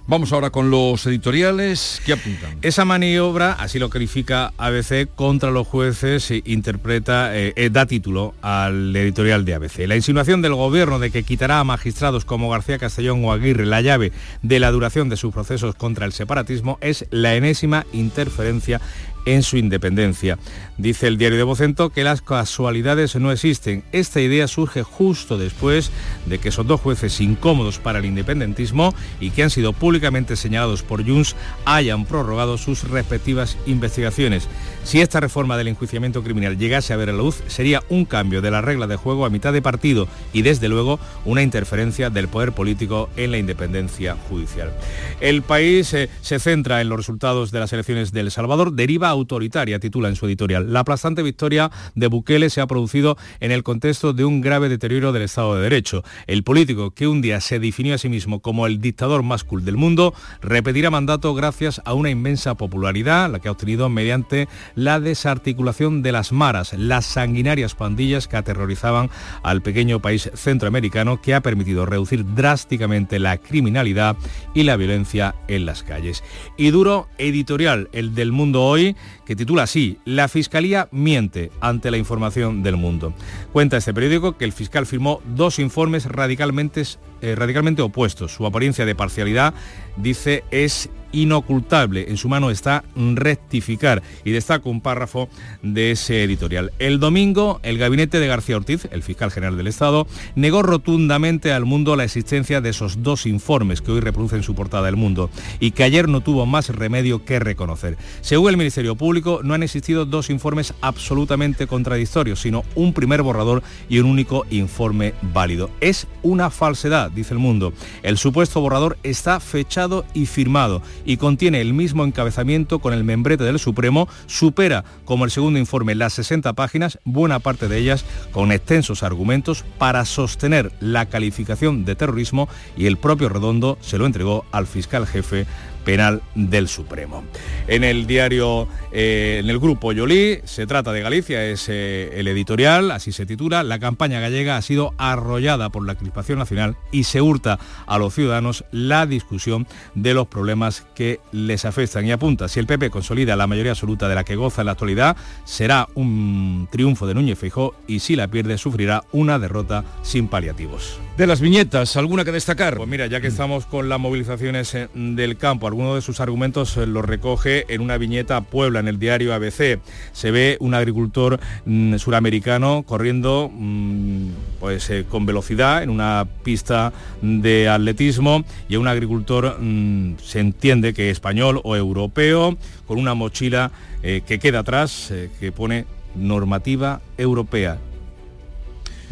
[0.06, 2.58] Vamos ahora con los editoriales que apuntan.
[2.60, 8.94] Esa maniobra, así lo califica ABC, contra los jueces, interpreta, eh, eh, da título al
[8.94, 9.86] editorial de ABC.
[9.86, 13.80] La insinuación del gobierno de que quitará a magistrados como García Castellón o Aguirre la
[13.80, 14.12] llave
[14.42, 18.82] de la duración de sus procesos contra el separatismo es la enésima interferencia
[19.24, 20.38] en su independencia.
[20.76, 23.84] Dice el diario de Vocento que las casualidades no existen.
[23.92, 25.92] Esta idea surge justo después
[26.26, 30.82] de que esos dos jueces incómodos para el independentismo y que han sido públicamente señalados
[30.82, 34.48] por Junts hayan prorrogado sus respectivas investigaciones.
[34.82, 38.50] Si esta reforma del enjuiciamiento criminal llegase a ver la luz, sería un cambio de
[38.50, 42.50] la regla de juego a mitad de partido y desde luego una interferencia del poder
[42.50, 44.72] político en la independencia judicial.
[45.20, 49.08] El país eh, se centra en los resultados de las elecciones de El Salvador, deriva
[49.08, 50.63] autoritaria, titula en su editorial.
[50.70, 55.12] La aplastante victoria de Bukele se ha producido en el contexto de un grave deterioro
[55.12, 56.02] del Estado de Derecho.
[56.26, 59.64] El político que un día se definió a sí mismo como el dictador más cool
[59.64, 65.00] del mundo repetirá mandato gracias a una inmensa popularidad, la que ha obtenido mediante la
[65.00, 69.10] desarticulación de las maras, las sanguinarias pandillas que aterrorizaban
[69.42, 74.16] al pequeño país centroamericano que ha permitido reducir drásticamente la criminalidad
[74.54, 76.22] y la violencia en las calles.
[76.56, 81.96] Y duro editorial, el del Mundo Hoy, que titula así, La Fiscalía miente ante la
[81.96, 83.14] información del mundo.
[83.52, 86.82] Cuenta este periódico que el fiscal firmó dos informes radicalmente,
[87.24, 88.32] eh, radicalmente opuestos.
[88.32, 89.54] Su apariencia de parcialidad,
[89.96, 92.10] dice, es inocultable.
[92.10, 95.28] En su mano está rectificar y destaco un párrafo
[95.62, 96.72] de ese editorial.
[96.78, 101.64] El domingo, el gabinete de García Ortiz, el fiscal general del Estado, negó rotundamente al
[101.64, 105.70] mundo la existencia de esos dos informes que hoy reproducen su portada El Mundo y
[105.70, 107.96] que ayer no tuvo más remedio que reconocer.
[108.20, 113.62] Según el Ministerio Público, no han existido dos informes absolutamente contradictorios, sino un primer borrador
[113.88, 115.70] y un único informe válido.
[115.80, 117.72] Es una falsedad, dice el mundo.
[118.02, 123.44] El supuesto borrador está fechado y firmado y contiene el mismo encabezamiento con el membrete
[123.44, 128.52] del Supremo, supera como el segundo informe las 60 páginas, buena parte de ellas con
[128.52, 134.44] extensos argumentos para sostener la calificación de terrorismo y el propio Redondo se lo entregó
[134.52, 135.46] al fiscal jefe
[135.84, 137.24] Penal del Supremo.
[137.66, 142.28] En el diario, eh, en el grupo Yolí, se trata de Galicia, es eh, el
[142.28, 147.04] editorial, así se titula, la campaña gallega ha sido arrollada por la crispación nacional y
[147.04, 152.48] se hurta a los ciudadanos la discusión de los problemas que les afectan y apunta,
[152.48, 155.88] si el PP consolida la mayoría absoluta de la que goza en la actualidad, será
[155.94, 160.98] un triunfo de Núñez Feijó y si la pierde sufrirá una derrota sin paliativos.
[161.16, 162.76] De las viñetas, ¿alguna que destacar?
[162.76, 166.76] Pues mira, ya que estamos con las movilizaciones eh, del campo, alguno de sus argumentos
[166.76, 169.78] eh, lo recoge en una viñeta Puebla, en el diario ABC.
[170.12, 176.92] Se ve un agricultor mm, suramericano corriendo mm, pues, eh, con velocidad en una pista
[177.22, 183.70] de atletismo y un agricultor mm, se entiende que español o europeo, con una mochila
[184.02, 187.78] que queda atrás, que pone normativa europea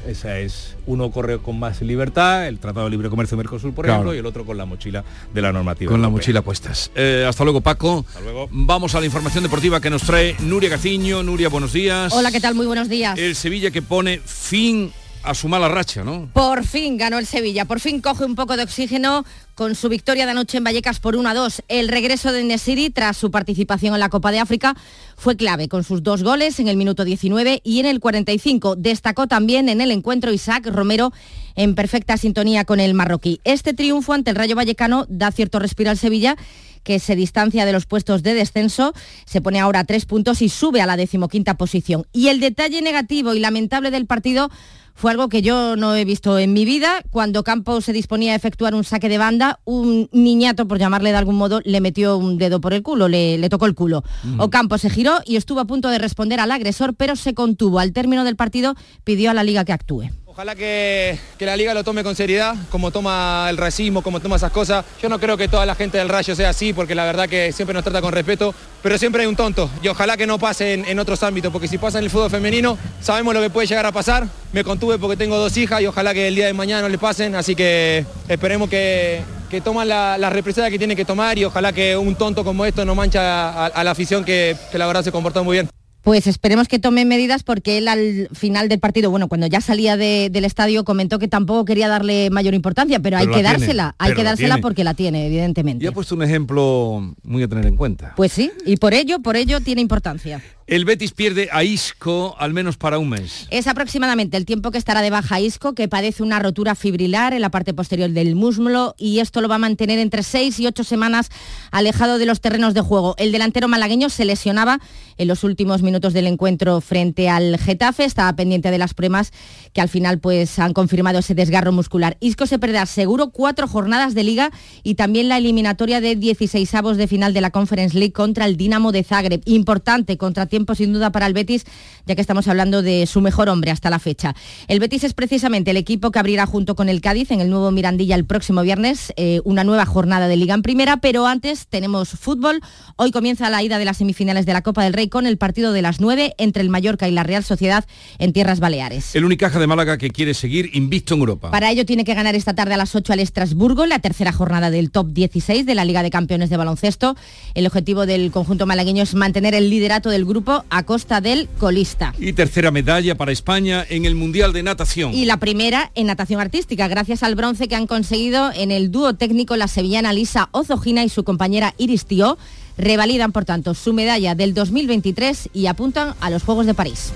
[0.06, 4.14] esa es, uno corre con más libertad, el Tratado de Libre Comercio Mercosur, por ejemplo,
[4.14, 5.90] y el otro con la mochila de la normativa.
[5.90, 6.90] Con la mochila puestas.
[6.94, 8.04] Eh, hasta luego, Paco.
[8.08, 8.48] Hasta luego.
[8.50, 11.22] Vamos a la información deportiva que nos trae Nuria Gaciño.
[11.22, 12.12] Nuria, buenos días.
[12.12, 12.54] Hola, ¿qué tal?
[12.54, 13.18] Muy buenos días.
[13.18, 16.28] El Sevilla que pone fin a su mala racha, ¿no?
[16.32, 20.24] Por fin ganó el Sevilla, por fin coge un poco de oxígeno con su victoria
[20.24, 21.62] de anoche en Vallecas por 1 a 2.
[21.68, 24.76] El regreso de Nesiri tras su participación en la Copa de África
[25.16, 28.76] fue clave con sus dos goles en el minuto 19 y en el 45.
[28.76, 31.12] Destacó también en el encuentro Isaac Romero
[31.54, 33.40] en perfecta sintonía con el marroquí.
[33.44, 36.36] Este triunfo ante el Rayo Vallecano da cierto respiro al Sevilla
[36.82, 38.92] que se distancia de los puestos de descenso,
[39.24, 42.06] se pone ahora a tres puntos y sube a la decimoquinta posición.
[42.12, 44.50] Y el detalle negativo y lamentable del partido
[44.94, 47.02] fue algo que yo no he visto en mi vida.
[47.10, 51.16] Cuando Campos se disponía a efectuar un saque de banda, un niñato, por llamarle de
[51.16, 54.04] algún modo, le metió un dedo por el culo, le, tocó el culo.
[54.22, 54.40] Mm.
[54.40, 57.78] O Campos se giró y estuvo a punto de responder al agresor, pero se contuvo.
[57.78, 58.74] Al término del partido
[59.04, 60.10] pidió a la liga que actúe.
[60.32, 64.50] Ojalá que, la liga lo tome con seriedad, como toma el racismo, como toma esas
[64.50, 64.82] cosas.
[65.02, 67.52] Yo no creo que toda la gente del Rayo sea así, porque la verdad que
[67.52, 69.68] siempre nos trata con respeto, pero siempre hay un tonto.
[69.82, 72.78] Y ojalá que no pase en, otros ámbitos, porque si pasa en el fútbol femenino,
[73.02, 74.26] sabemos lo que puede llegar a pasar.
[74.54, 76.96] Me contuve porque tengo dos hijas y ojalá que el día de mañana no le
[76.96, 81.74] pasen, así que esperemos que, que toman la, la que tienen que tomar y ojalá
[81.74, 85.12] que un tonto como esto no mancha a, la afición que, que la verdad se
[85.12, 85.81] comportó muy bien.
[86.02, 89.96] Pues esperemos que tome medidas porque él al final del partido, bueno, cuando ya salía
[89.96, 94.24] del estadio comentó que tampoco quería darle mayor importancia, pero, hay que dársela, hay que
[94.24, 95.84] dársela porque la tiene, evidentemente.
[95.84, 98.14] Y ha puesto un ejemplo muy a tener en cuenta.
[98.16, 100.42] Pues sí, y por ello, por ello tiene importancia.
[100.72, 103.46] El Betis pierde a Isco al menos para un mes.
[103.50, 107.42] Es aproximadamente el tiempo que estará de baja Isco, que padece una rotura fibrilar en
[107.42, 110.82] la parte posterior del muslo y esto lo va a mantener entre seis y ocho
[110.82, 111.28] semanas
[111.72, 113.14] alejado de los terrenos de juego.
[113.18, 114.80] El delantero malagueño se lesionaba
[115.18, 119.30] en los últimos minutos del encuentro frente al Getafe, estaba pendiente de las pruebas
[119.74, 122.16] que al final pues han confirmado ese desgarro muscular.
[122.20, 124.50] Isco se perderá seguro cuatro jornadas de liga
[124.82, 128.56] y también la eliminatoria de 16 avos de final de la Conference League contra el
[128.56, 129.42] Dinamo de Zagreb.
[129.44, 131.64] Importante contra tiempo sin duda para el Betis,
[132.06, 134.36] ya que estamos hablando de su mejor hombre hasta la fecha.
[134.68, 137.72] El Betis es precisamente el equipo que abrirá junto con el Cádiz en el nuevo
[137.72, 142.10] Mirandilla el próximo viernes eh, una nueva jornada de Liga en Primera, pero antes tenemos
[142.10, 142.60] fútbol.
[142.94, 145.72] Hoy comienza la ida de las semifinales de la Copa del Rey con el partido
[145.72, 147.84] de las 9 entre el Mallorca y la Real Sociedad
[148.18, 149.16] en Tierras Baleares.
[149.16, 151.50] El Unicaja de Málaga que quiere seguir invicto en Europa.
[151.50, 154.70] Para ello tiene que ganar esta tarde a las 8 al Estrasburgo, la tercera jornada
[154.70, 157.16] del top 16 de la Liga de Campeones de Baloncesto.
[157.54, 162.14] El objetivo del conjunto malagueño es mantener el liderato del grupo a costa del colista.
[162.18, 165.14] Y tercera medalla para España en el Mundial de Natación.
[165.14, 169.14] Y la primera en natación artística, gracias al bronce que han conseguido en el dúo
[169.14, 172.38] técnico la sevillana Lisa Ozogina y su compañera Iris Tío.
[172.76, 177.12] Revalidan, por tanto, su medalla del 2023 y apuntan a los Juegos de París.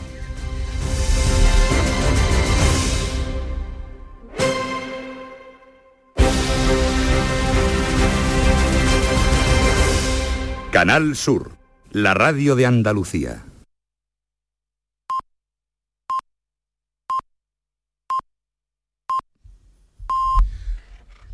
[10.70, 11.52] Canal Sur,
[11.96, 13.42] la radio de Andalucía.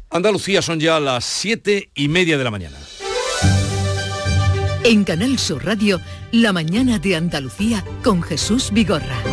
[0.09, 2.79] Andalucía son ya las siete y media de la mañana.
[4.85, 9.32] En Canal Sur Radio, La mañana de Andalucía con Jesús Vigorra.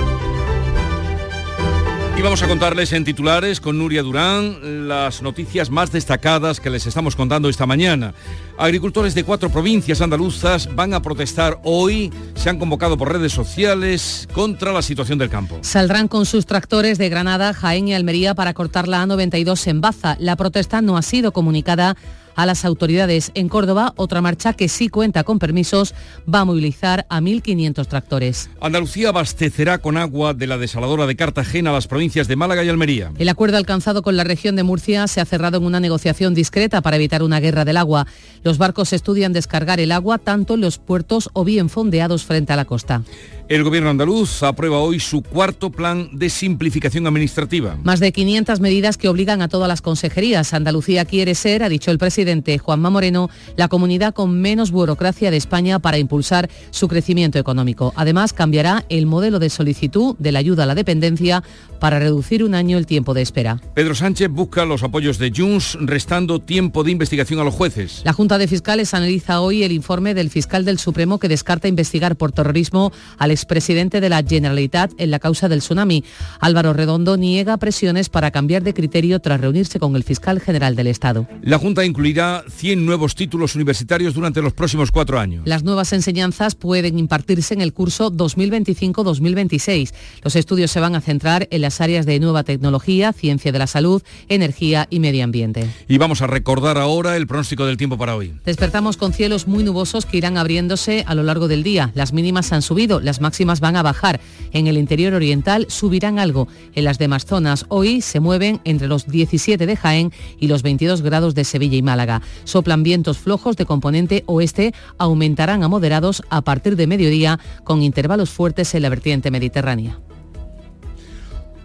[2.19, 6.85] Y vamos a contarles en titulares con Nuria Durán las noticias más destacadas que les
[6.85, 8.13] estamos contando esta mañana.
[8.57, 12.11] Agricultores de cuatro provincias andaluzas van a protestar hoy.
[12.35, 15.59] Se han convocado por redes sociales contra la situación del campo.
[15.61, 20.17] Saldrán con sus tractores de Granada, Jaén y Almería para cortar la A92 en Baza.
[20.19, 21.95] La protesta no ha sido comunicada
[22.39, 23.31] a las autoridades.
[23.35, 25.93] En Córdoba, otra marcha que sí cuenta con permisos
[26.33, 28.49] va a movilizar a 1.500 tractores.
[28.61, 32.69] Andalucía abastecerá con agua de la desaladora de Cartagena a las provincias de Málaga y
[32.69, 33.11] Almería.
[33.17, 36.81] El acuerdo alcanzado con la región de Murcia se ha cerrado en una negociación discreta
[36.81, 38.07] para evitar una guerra del agua.
[38.41, 42.55] Los barcos estudian descargar el agua tanto en los puertos o bien fondeados frente a
[42.55, 43.03] la costa.
[43.49, 47.79] El gobierno andaluz aprueba hoy su cuarto plan de simplificación administrativa.
[47.83, 50.53] Más de 500 medidas que obligan a todas las consejerías.
[50.53, 55.37] Andalucía quiere ser, ha dicho el presidente Juanma Moreno, la comunidad con menos burocracia de
[55.37, 57.91] España para impulsar su crecimiento económico.
[57.95, 61.41] Además, cambiará el modelo de solicitud de la ayuda a la dependencia
[61.79, 63.61] para reducir un año el tiempo de espera.
[63.73, 68.01] Pedro Sánchez busca los apoyos de Junts, restando tiempo de investigación a los jueces.
[68.05, 72.15] La Junta de Fiscales analiza hoy el informe del fiscal del Supremo que descarta investigar
[72.15, 76.03] por terrorismo al expresidente de la Generalitat en la causa del tsunami.
[76.39, 80.87] Álvaro Redondo niega presiones para cambiar de criterio tras reunirse con el fiscal general del
[80.87, 81.27] Estado.
[81.41, 85.43] La Junta incluirá 100 nuevos títulos universitarios durante los próximos cuatro años.
[85.45, 89.93] Las nuevas enseñanzas pueden impartirse en el curso 2025-2026.
[90.23, 93.67] Los estudios se van a centrar en las áreas de nueva tecnología, ciencia de la
[93.67, 95.69] salud, energía y medio ambiente.
[95.87, 98.33] Y vamos a recordar ahora el pronóstico del tiempo para hoy.
[98.43, 101.91] Despertamos con cielos muy nubosos que irán abriéndose a lo largo del día.
[101.93, 104.19] Las mínimas han subido, las máximas van a bajar.
[104.51, 106.47] En el interior oriental subirán algo.
[106.73, 111.03] En las demás zonas hoy se mueven entre los 17 de Jaén y los 22
[111.03, 112.23] grados de Sevilla y Málaga.
[112.45, 118.31] Soplan vientos flojos de componente oeste, aumentarán a moderados a partir de mediodía con intervalos
[118.31, 119.99] fuertes en la vertiente mediterránea.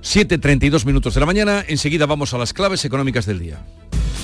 [0.05, 3.65] 7.32 minutos de la mañana, enseguida vamos a las claves económicas del día.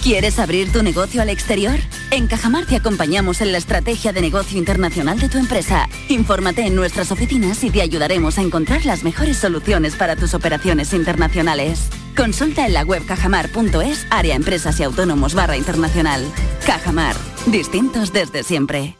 [0.03, 1.79] ¿Quieres abrir tu negocio al exterior?
[2.11, 5.88] En Cajamar te acompañamos en la estrategia de negocio internacional de tu empresa.
[6.09, 10.95] Infórmate en nuestras oficinas y te ayudaremos a encontrar las mejores soluciones para tus operaciones
[10.95, 11.90] internacionales.
[12.16, 16.25] Consulta en la web cajamar.es, área empresas y autónomos barra internacional.
[16.64, 17.16] Cajamar,
[17.47, 18.99] distintos desde siempre.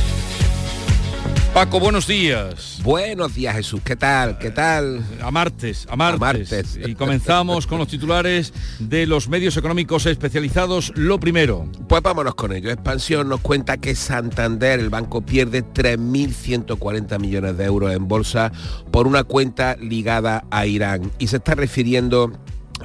[1.53, 2.79] Paco, buenos días.
[2.81, 3.81] Buenos días, Jesús.
[3.83, 4.37] ¿Qué tal?
[4.37, 5.03] ¿Qué tal?
[5.21, 6.21] A martes, a martes.
[6.21, 6.79] A martes.
[6.81, 10.93] Y comenzamos con los titulares de los medios económicos especializados.
[10.95, 11.69] Lo primero.
[11.89, 12.71] Pues vámonos con ello.
[12.71, 18.53] Expansión nos cuenta que Santander, el banco, pierde 3.140 millones de euros en bolsa
[18.89, 21.11] por una cuenta ligada a Irán.
[21.19, 22.31] Y se está refiriendo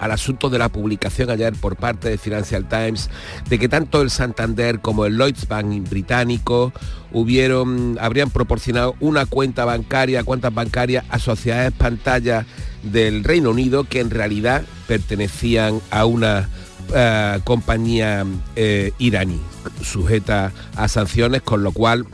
[0.01, 3.11] al asunto de la publicación ayer por parte de Financial Times
[3.49, 6.73] de que tanto el Santander como el Lloyds Bank británico
[7.13, 12.47] hubieron, habrían proporcionado una cuenta bancaria, cuentas bancarias a sociedades pantalla
[12.83, 16.49] del Reino Unido que en realidad pertenecían a una
[16.95, 19.41] eh, compañía eh, iraní
[19.83, 22.07] sujeta a sanciones, con lo cual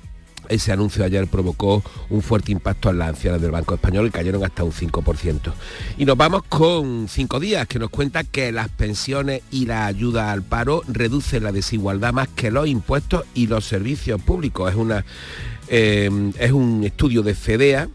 [0.52, 4.44] ese anuncio ayer provocó un fuerte impacto en las ancianas del Banco Español y cayeron
[4.44, 5.52] hasta un 5%.
[5.98, 10.32] Y nos vamos con cinco días que nos cuenta que las pensiones y la ayuda
[10.32, 14.70] al paro reducen la desigualdad más que los impuestos y los servicios públicos.
[14.70, 15.04] Es, una,
[15.68, 17.88] eh, es un estudio de FEDEA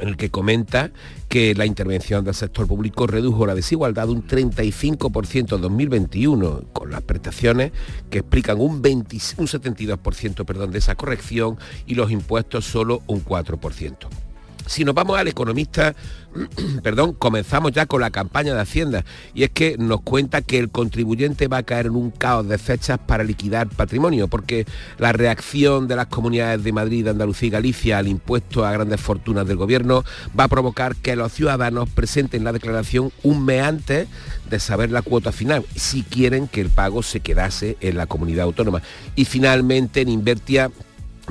[0.00, 0.90] en el que comenta
[1.28, 7.02] que la intervención del sector público redujo la desigualdad un 35% en 2021, con las
[7.02, 7.72] prestaciones
[8.10, 13.24] que explican un, 20, un 72% perdón, de esa corrección y los impuestos solo un
[13.24, 14.27] 4%.
[14.68, 15.94] Si nos vamos al economista,
[16.82, 19.02] perdón, comenzamos ya con la campaña de Hacienda
[19.32, 22.58] y es que nos cuenta que el contribuyente va a caer en un caos de
[22.58, 24.66] fechas para liquidar patrimonio, porque
[24.98, 29.46] la reacción de las comunidades de Madrid, Andalucía y Galicia al impuesto a grandes fortunas
[29.46, 30.04] del gobierno
[30.38, 34.06] va a provocar que los ciudadanos presenten la declaración un mes antes
[34.50, 38.44] de saber la cuota final, si quieren que el pago se quedase en la comunidad
[38.44, 38.82] autónoma.
[39.16, 40.70] Y finalmente en Invertia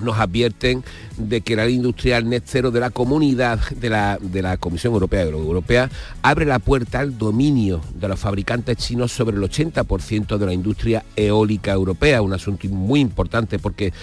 [0.02, 0.84] nos advierten
[1.18, 4.94] de que la ley industrial net cero de la comunidad de la, de la Comisión
[4.94, 5.90] Europea Europea
[6.22, 11.04] abre la puerta al dominio de los fabricantes chinos sobre el 80% de la industria
[11.16, 13.94] eólica europea, un asunto muy importante porque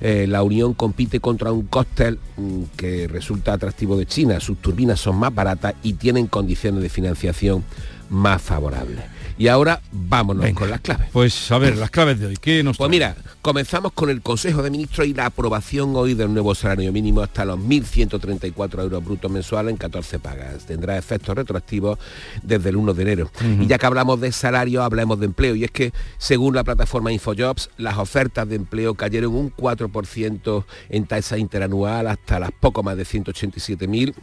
[0.00, 5.00] eh, la Unión compite contra un cóctel mm, que resulta atractivo de China, sus turbinas
[5.00, 7.64] son más baratas y tienen condiciones de financiación
[8.10, 9.11] más favorables.
[9.38, 11.08] Y ahora vámonos con las claves.
[11.12, 12.36] Pues a ver, las claves de hoy.
[12.40, 16.32] ¿Qué nos Pues mira, comenzamos con el Consejo de Ministros y la aprobación hoy del
[16.32, 20.66] nuevo salario mínimo hasta los 1.134 euros brutos mensuales en 14 pagas.
[20.66, 21.98] Tendrá efectos retroactivos
[22.42, 23.30] desde el 1 de enero.
[23.60, 25.54] Y ya que hablamos de salario, hablemos de empleo.
[25.54, 31.06] Y es que, según la plataforma Infojobs, las ofertas de empleo cayeron un 4% en
[31.06, 34.14] tasa interanual hasta las poco más de 187.000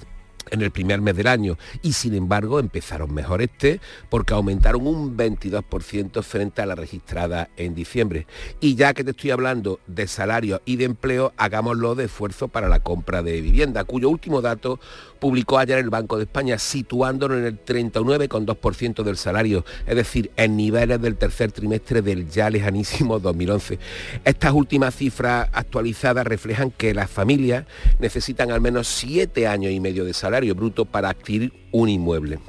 [0.52, 3.80] en el primer mes del año y sin embargo empezaron mejor este
[4.10, 8.28] porque aumentaron un 22% frente a la registrada en diciembre.
[8.60, 12.70] Y ya que te estoy hablando de salario y de empleo, hagámoslo de esfuerzo para
[12.70, 14.80] la compra de vivienda, cuyo último dato
[15.20, 20.56] publicó ayer el Banco de España, situándolo en el 39,2% del salario, es decir, en
[20.56, 23.80] niveles del tercer trimestre del ya lejanísimo 2011.
[24.24, 27.66] Estas últimas cifras actualizadas reflejan que las familias
[28.00, 32.40] necesitan al menos siete años y medio de salario bruto para adquirir un inmueble.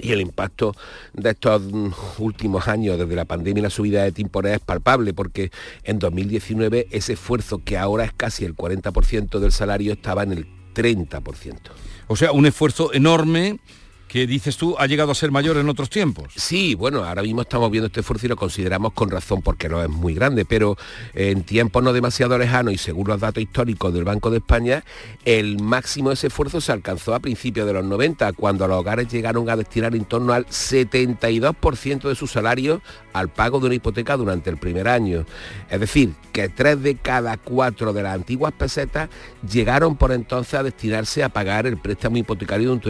[0.00, 0.74] Y el impacto
[1.12, 1.62] de estos
[2.18, 5.50] últimos años, desde la pandemia y la subida de temporada, es palpable, porque
[5.84, 10.46] en 2019 ese esfuerzo, que ahora es casi el 40% del salario, estaba en el
[10.74, 11.56] 30%.
[12.08, 13.58] O sea, un esfuerzo enorme
[14.12, 16.34] que dices tú ha llegado a ser mayor en otros tiempos.
[16.36, 19.82] Sí, bueno, ahora mismo estamos viendo este esfuerzo y lo consideramos con razón porque no
[19.82, 20.76] es muy grande, pero
[21.14, 24.84] en tiempos no demasiado lejanos y según los datos históricos del Banco de España,
[25.24, 29.08] el máximo de ese esfuerzo se alcanzó a principios de los 90, cuando los hogares
[29.08, 32.82] llegaron a destinar en torno al 72% de su salario
[33.12, 35.24] al pago de una hipoteca durante el primer año.
[35.70, 39.08] Es decir, que tres de cada cuatro de las antiguas pesetas
[39.48, 42.80] llegaron por entonces a destinarse a pagar el préstamo hipotecario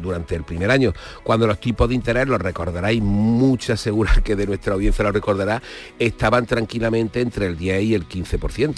[0.00, 4.46] durante el primer año, cuando los tipos de interés, lo recordaráis, mucha segura que de
[4.46, 5.62] nuestra audiencia lo recordará,
[5.98, 8.74] estaban tranquilamente entre el 10 y el 15%.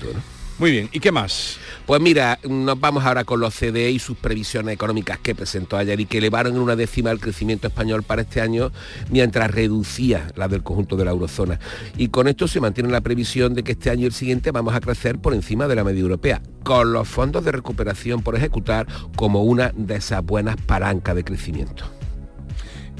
[0.61, 1.57] Muy bien, ¿y qué más?
[1.87, 5.99] Pues mira, nos vamos ahora con los CDE y sus previsiones económicas que presentó ayer
[6.01, 8.71] y que elevaron en una décima el crecimiento español para este año,
[9.09, 11.59] mientras reducía la del conjunto de la eurozona.
[11.97, 14.75] Y con esto se mantiene la previsión de que este año y el siguiente vamos
[14.75, 18.87] a crecer por encima de la media europea, con los fondos de recuperación por ejecutar
[19.17, 22.00] como una de esas buenas palancas de crecimiento.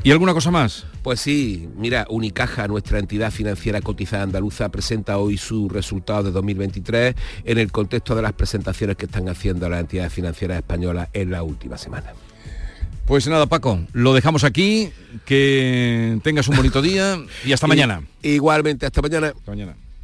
[0.03, 0.87] ¿Y alguna cosa más?
[1.03, 7.15] Pues sí, mira, Unicaja, nuestra entidad financiera cotizada andaluza, presenta hoy su resultado de 2023
[7.45, 11.43] en el contexto de las presentaciones que están haciendo las entidades financieras españolas en la
[11.43, 12.15] última semana.
[13.05, 14.91] Pues nada, Paco, lo dejamos aquí,
[15.27, 18.03] que tengas un bonito día y hasta mañana.
[18.23, 19.35] Igualmente, hasta mañana.
[19.37, 19.75] Hasta mañana.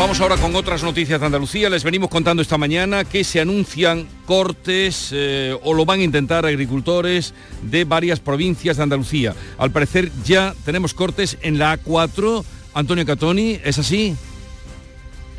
[0.00, 1.68] Vamos ahora con otras noticias de Andalucía.
[1.68, 6.46] Les venimos contando esta mañana que se anuncian cortes eh, o lo van a intentar
[6.46, 9.34] agricultores de varias provincias de Andalucía.
[9.58, 12.42] Al parecer ya tenemos cortes en la A4.
[12.72, 14.16] Antonio Catoni, ¿es así?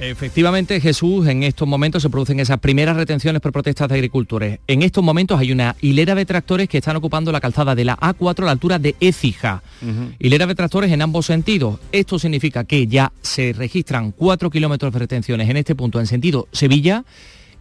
[0.01, 4.59] Efectivamente, Jesús, en estos momentos se producen esas primeras retenciones por protestas de agricultores.
[4.65, 7.95] En estos momentos hay una hilera de tractores que están ocupando la calzada de la
[7.97, 9.61] A4 a la altura de Écija.
[10.17, 11.79] Hilera de tractores en ambos sentidos.
[11.91, 16.47] Esto significa que ya se registran 4 kilómetros de retenciones en este punto en sentido
[16.51, 17.05] Sevilla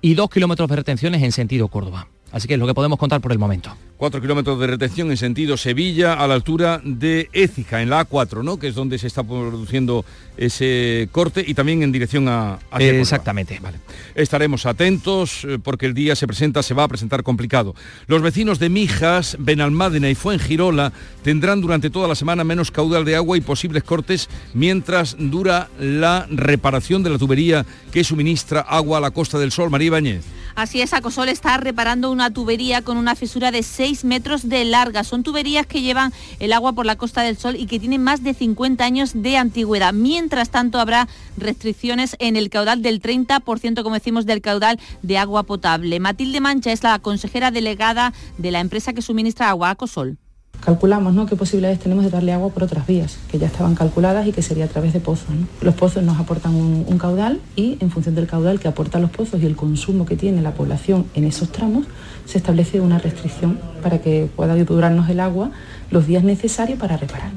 [0.01, 2.09] y 2 kilómetros de retenciones en sentido Córdoba.
[2.33, 3.77] Así que es lo que podemos contar por el momento.
[4.01, 8.43] 4 kilómetros de retención en sentido Sevilla a la altura de Écija, en la A4,
[8.43, 8.59] ¿no?
[8.59, 10.07] Que es donde se está produciendo
[10.39, 12.59] ese corte y también en dirección a...
[12.79, 13.61] Exactamente.
[13.61, 13.77] Vale.
[14.15, 17.75] Estaremos atentos eh, porque el día se presenta, se va a presentar complicado.
[18.07, 23.17] Los vecinos de Mijas, Benalmádena y Fuengirola tendrán durante toda la semana menos caudal de
[23.17, 29.03] agua y posibles cortes mientras dura la reparación de la tubería que suministra agua a
[29.03, 29.69] la Costa del Sol.
[29.69, 30.40] María Ibáñez.
[30.61, 35.05] Así es, Acosol está reparando una tubería con una fisura de 6 metros de larga.
[35.05, 38.23] Son tuberías que llevan el agua por la Costa del Sol y que tienen más
[38.23, 39.95] de 50 años de antigüedad.
[39.95, 41.09] Mientras tanto, habrá
[41.39, 45.99] restricciones en el caudal del 30%, como decimos, del caudal de agua potable.
[45.99, 50.19] Matilde Mancha es la consejera delegada de la empresa que suministra agua a Acosol
[50.61, 51.27] calculamos ¿no?
[51.27, 54.43] qué posibilidades tenemos de darle agua por otras vías, que ya estaban calculadas y que
[54.43, 55.29] sería a través de pozos.
[55.61, 59.11] Los pozos nos aportan un, un, caudal y en función del caudal que aportan los
[59.11, 61.87] pozos y el consumo que tiene la población en esos tramos,
[62.27, 65.51] se establece una restricción para que pueda durarnos el agua
[65.91, 67.33] los días necesarios para reparar.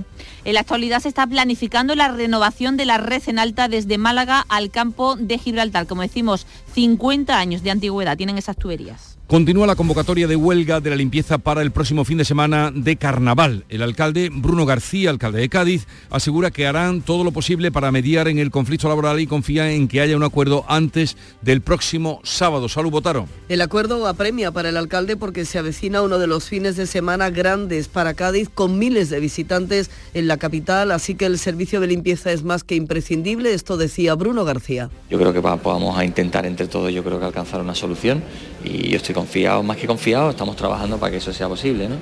[0.45, 4.45] En la actualidad se está planificando la renovación de la red en alta desde Málaga
[4.49, 5.88] al campo de Gibraltar.
[5.88, 9.13] Como decimos, 50 años de antigüedad tienen esas tuberías.
[9.28, 12.97] Continúa la convocatoria de huelga de la limpieza para el próximo fin de semana de
[12.97, 13.63] carnaval.
[13.69, 18.28] El alcalde Bruno García, alcalde de Cádiz, asegura que harán todo lo posible para mediar
[18.28, 22.67] en el conflicto laboral y confía en que haya un acuerdo antes del próximo sábado.
[22.67, 23.28] Salud, Botaro.
[23.47, 27.30] El acuerdo apremia para el alcalde porque se avecina uno de los fines de semana
[27.30, 31.88] grandes para Cádiz con miles de visitantes en la capital, así que el servicio de
[31.88, 33.53] limpieza es más que imprescindible.
[33.53, 34.91] Esto decía Bruno García.
[35.09, 38.24] Yo creo que vamos a intentar entre todos, yo creo que alcanzar una solución
[38.64, 41.95] y yo estoy confiado, más que confiado, estamos trabajando para que eso sea posible, ¿no?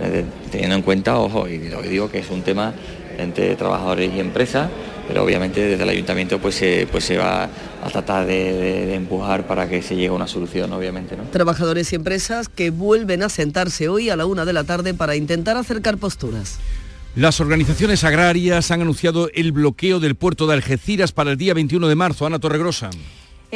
[0.00, 2.74] Eh, teniendo en cuenta, ojo, y lo que digo que es un tema
[3.18, 4.68] entre trabajadores y empresas,
[5.06, 8.94] pero obviamente desde el ayuntamiento pues se, pues se va a tratar de, de, de,
[8.94, 11.16] empujar para que se llegue a una solución, obviamente.
[11.16, 11.24] ¿no?
[11.24, 15.16] Trabajadores y empresas que vuelven a sentarse hoy a la una de la tarde para
[15.16, 16.58] intentar acercar posturas.
[17.16, 21.86] Las organizaciones agrarias han anunciado el bloqueo del puerto de Algeciras para el día 21
[21.86, 22.26] de marzo.
[22.26, 22.90] Ana Torregrosa.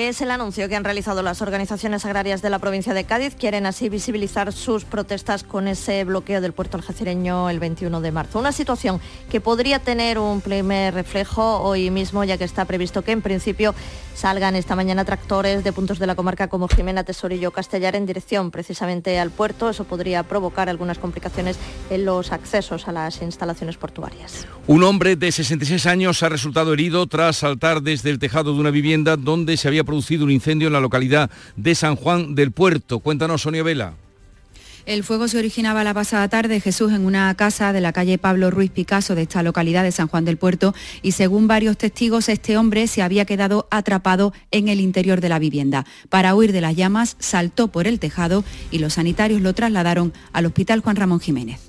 [0.01, 3.35] Es el anuncio que han realizado las organizaciones agrarias de la provincia de Cádiz.
[3.35, 8.39] Quieren así visibilizar sus protestas con ese bloqueo del puerto algecireño el 21 de marzo.
[8.39, 13.11] Una situación que podría tener un primer reflejo hoy mismo, ya que está previsto que
[13.11, 13.75] en principio
[14.19, 18.51] salgan esta mañana tractores de puntos de la comarca como Jimena, Tesorillo, Castellar en dirección
[18.51, 19.71] precisamente al puerto.
[19.71, 21.57] Eso podría provocar algunas complicaciones
[21.89, 24.45] en los accesos a las instalaciones portuarias.
[24.67, 28.71] Un hombre de 66 años ha resultado herido tras saltar desde el tejado de una
[28.71, 32.99] vivienda donde se había producido un incendio en la localidad de San Juan del Puerto.
[32.99, 34.08] Cuéntanos, Sonia Vela.
[34.89, 38.51] El fuego se originaba la pasada tarde, Jesús, en una casa de la calle Pablo
[38.51, 42.57] Ruiz Picasso de esta localidad de San Juan del Puerto y según varios testigos, este
[42.57, 45.85] hombre se había quedado atrapado en el interior de la vivienda.
[46.09, 50.47] Para huir de las llamas, saltó por el tejado y los sanitarios lo trasladaron al
[50.47, 51.61] Hospital Juan Ramón Jiménez.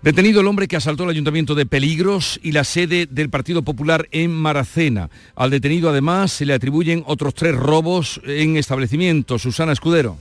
[0.00, 4.08] Detenido el hombre que asaltó el ayuntamiento de Peligros y la sede del Partido Popular
[4.12, 5.10] en Maracena.
[5.36, 9.42] Al detenido además se le atribuyen otros tres robos en establecimientos.
[9.42, 10.16] Susana Escudero.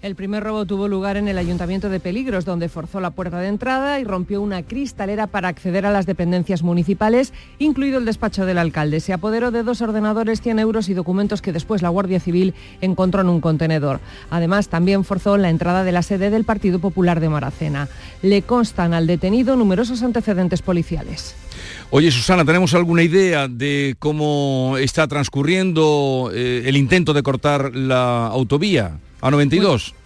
[0.00, 3.48] El primer robo tuvo lugar en el Ayuntamiento de Peligros, donde forzó la puerta de
[3.48, 8.58] entrada y rompió una cristalera para acceder a las dependencias municipales, incluido el despacho del
[8.58, 9.00] alcalde.
[9.00, 13.22] Se apoderó de dos ordenadores, 100 euros y documentos que después la Guardia Civil encontró
[13.22, 13.98] en un contenedor.
[14.30, 17.88] Además, también forzó la entrada de la sede del Partido Popular de Maracena.
[18.22, 21.34] Le constan al detenido numerosos antecedentes policiales.
[21.90, 28.28] Oye, Susana, ¿tenemos alguna idea de cómo está transcurriendo eh, el intento de cortar la
[28.28, 29.00] autovía?
[29.22, 29.97] A92.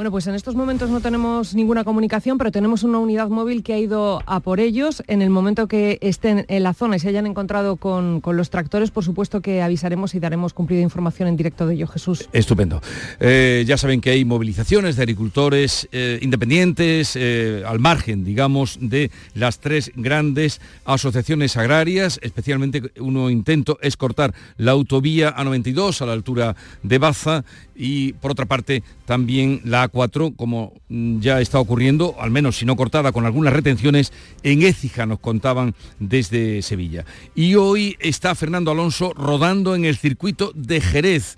[0.00, 3.74] Bueno, pues en estos momentos no tenemos ninguna comunicación, pero tenemos una unidad móvil que
[3.74, 5.02] ha ido a por ellos.
[5.08, 8.48] En el momento que estén en la zona y se hayan encontrado con, con los
[8.48, 12.30] tractores, por supuesto que avisaremos y daremos cumplida información en directo de ello, Jesús.
[12.32, 12.80] Estupendo.
[13.18, 19.10] Eh, ya saben que hay movilizaciones de agricultores eh, independientes eh, al margen, digamos, de
[19.34, 22.18] las tres grandes asociaciones agrarias.
[22.22, 27.44] Especialmente uno intento es cortar la autovía A92 a la altura de Baza
[27.80, 32.76] y por otra parte también la A4, como ya está ocurriendo, al menos si no
[32.76, 34.12] cortada con algunas retenciones,
[34.42, 37.04] en Écija nos contaban desde Sevilla.
[37.34, 41.36] Y hoy está Fernando Alonso rodando en el circuito de Jerez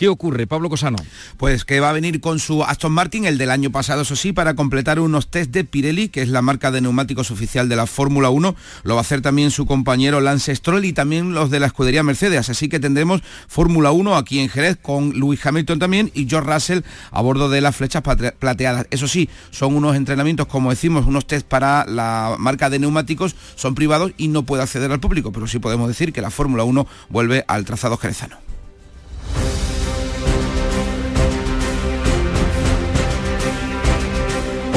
[0.00, 0.96] ¿Qué ocurre, Pablo Cosano?
[1.36, 4.32] Pues que va a venir con su Aston Martin, el del año pasado, eso sí,
[4.32, 7.84] para completar unos test de Pirelli, que es la marca de neumáticos oficial de la
[7.84, 8.56] Fórmula 1.
[8.84, 12.02] Lo va a hacer también su compañero Lance Stroll y también los de la escudería
[12.02, 12.48] Mercedes.
[12.48, 16.80] Así que tendremos Fórmula 1 aquí en Jerez con Lewis Hamilton también y George Russell
[17.10, 18.02] a bordo de las flechas
[18.38, 18.86] plateadas.
[18.88, 23.74] Eso sí, son unos entrenamientos, como decimos, unos test para la marca de neumáticos, son
[23.74, 26.86] privados y no puede acceder al público, pero sí podemos decir que la Fórmula 1
[27.10, 28.38] vuelve al trazado jerezano.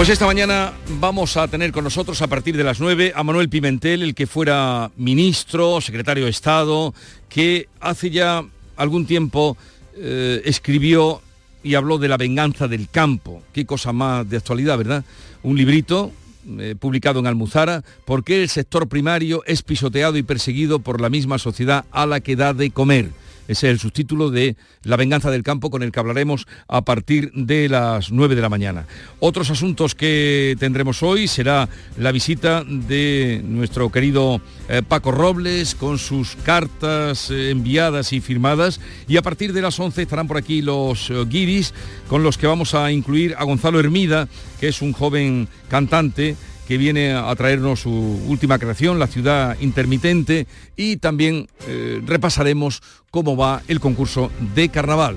[0.04, 3.48] Pues esta mañana vamos a tener con nosotros a partir de las 9 a Manuel
[3.48, 6.94] Pimentel, el que fuera ministro, secretario de Estado,
[7.30, 8.44] que hace ya
[8.76, 9.56] algún tiempo
[9.96, 11.22] eh, escribió
[11.64, 13.44] y habló de la venganza del campo.
[13.54, 15.06] Qué cosa más de actualidad, ¿verdad?
[15.42, 16.12] Un librito
[16.60, 21.10] eh, publicado en Almuzara, ¿por qué el sector primario es pisoteado y perseguido por la
[21.10, 23.12] misma sociedad a la que da de comer?
[23.48, 27.32] Ese es el subtítulo de La venganza del campo con el que hablaremos a partir
[27.34, 28.86] de las 9 de la mañana.
[29.20, 31.68] Otros asuntos que tendremos hoy será
[31.98, 38.80] la visita de nuestro querido eh, Paco Robles con sus cartas eh, enviadas y firmadas
[39.08, 41.74] y a partir de las 11 estarán por aquí los uh, guiris
[42.08, 44.28] con los que vamos a incluir a Gonzalo Hermida,
[44.60, 46.36] que es un joven cantante
[46.68, 52.82] que viene a traernos su última creación, La ciudad intermitente, y también eh, repasaremos
[53.14, 55.16] cómo va el concurso de carnaval.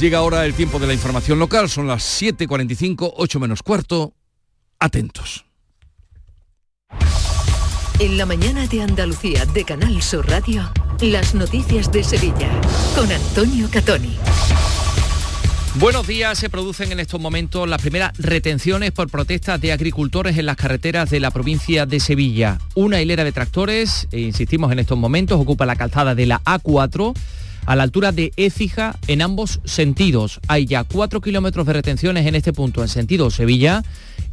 [0.00, 4.14] Llega ahora el tiempo de la información local, son las 7.45, 8 menos cuarto.
[4.78, 5.44] Atentos.
[7.98, 10.70] En la mañana de Andalucía de Canal Sur Radio,
[11.02, 12.50] las noticias de Sevilla,
[12.94, 14.16] con Antonio Catoni.
[15.78, 20.46] Buenos días, se producen en estos momentos las primeras retenciones por protestas de agricultores en
[20.46, 22.56] las carreteras de la provincia de Sevilla.
[22.74, 27.12] Una hilera de tractores, e insistimos en estos momentos, ocupa la calzada de la A4
[27.66, 30.40] a la altura de Écija en ambos sentidos.
[30.48, 33.82] Hay ya cuatro kilómetros de retenciones en este punto en sentido Sevilla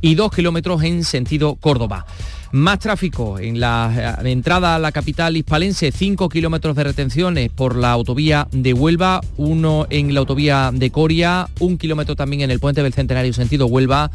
[0.02, 2.06] y dos kilómetros en sentido Córdoba.
[2.52, 7.76] Más tráfico en la eh, entrada a la capital hispalense, 5 kilómetros de retenciones por
[7.76, 12.60] la autovía de Huelva, uno en la autovía de Coria, un kilómetro también en el
[12.60, 14.12] puente del Centenario sentido Huelva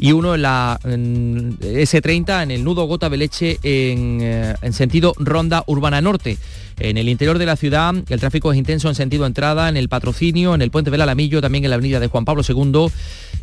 [0.00, 5.62] y uno en la S30 en el nudo Gota Beleche en, eh, en sentido Ronda
[5.66, 6.38] Urbana Norte.
[6.78, 9.90] En el interior de la ciudad el tráfico es intenso en sentido entrada, en el
[9.90, 12.86] patrocinio, en el puente del Alamillo, también en la avenida de Juan Pablo II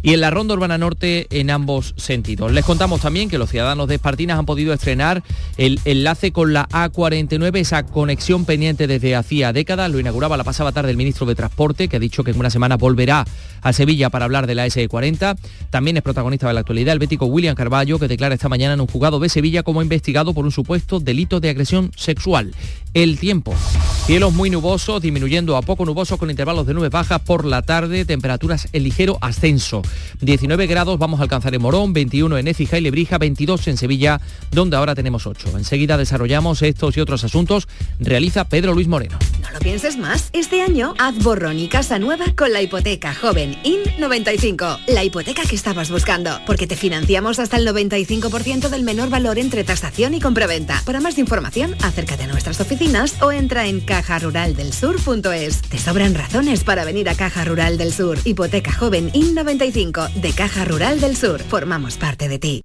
[0.02, 2.52] y en la Ronda Urbana Norte en ambos sentidos.
[2.52, 5.22] Les contamos también que los ciudadanos de Espartinas han podido estrenar
[5.58, 9.92] el enlace con la A49, esa conexión pendiente desde hacía décadas.
[9.92, 12.50] Lo inauguraba la pasada tarde el ministro de Transporte, que ha dicho que en una
[12.50, 13.26] semana volverá
[13.62, 15.38] a Sevilla para hablar de la SE40.
[15.70, 18.88] También es protagonista la actualidad el bético William Carballo, que declara esta mañana en un
[18.88, 22.54] juzgado de Sevilla como investigado por un supuesto delito de agresión sexual.
[22.94, 23.54] El tiempo.
[24.06, 28.06] Cielos muy nubosos, disminuyendo a poco nubosos con intervalos de nubes bajas por la tarde,
[28.06, 29.82] temperaturas en ligero ascenso.
[30.22, 34.22] 19 grados vamos a alcanzar en Morón, 21 en Écija y Lebrija, 22 en Sevilla,
[34.52, 35.58] donde ahora tenemos 8.
[35.58, 37.68] Enseguida desarrollamos estos y otros asuntos.
[38.00, 39.20] Realiza Pedro Luis Moreno.
[39.42, 40.30] No lo pienses más.
[40.34, 44.80] Este año haz borrón y casa nueva con la hipoteca joven IN95.
[44.88, 49.64] La hipoteca que estabas buscando, porque te financiamos hasta el 95% del menor valor entre
[49.64, 50.82] tasación y compraventa.
[50.86, 55.62] Para más información, acércate a nuestras oficinas o entra en cajaruraldelsur.es.
[55.62, 58.20] Te sobran razones para venir a Caja Rural del Sur.
[58.24, 61.42] Hipoteca joven IN95 de Caja Rural del Sur.
[61.42, 62.62] Formamos parte de ti.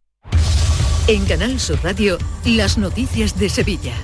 [1.09, 3.95] En Canal Sur Radio, las noticias de Sevilla.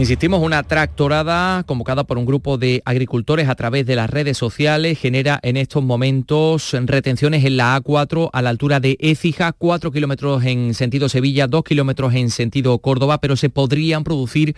[0.00, 4.98] Insistimos, una tractorada convocada por un grupo de agricultores a través de las redes sociales
[4.98, 10.42] genera en estos momentos retenciones en la A4 a la altura de Écija, 4 kilómetros
[10.46, 14.56] en sentido Sevilla, 2 kilómetros en sentido Córdoba, pero se podrían producir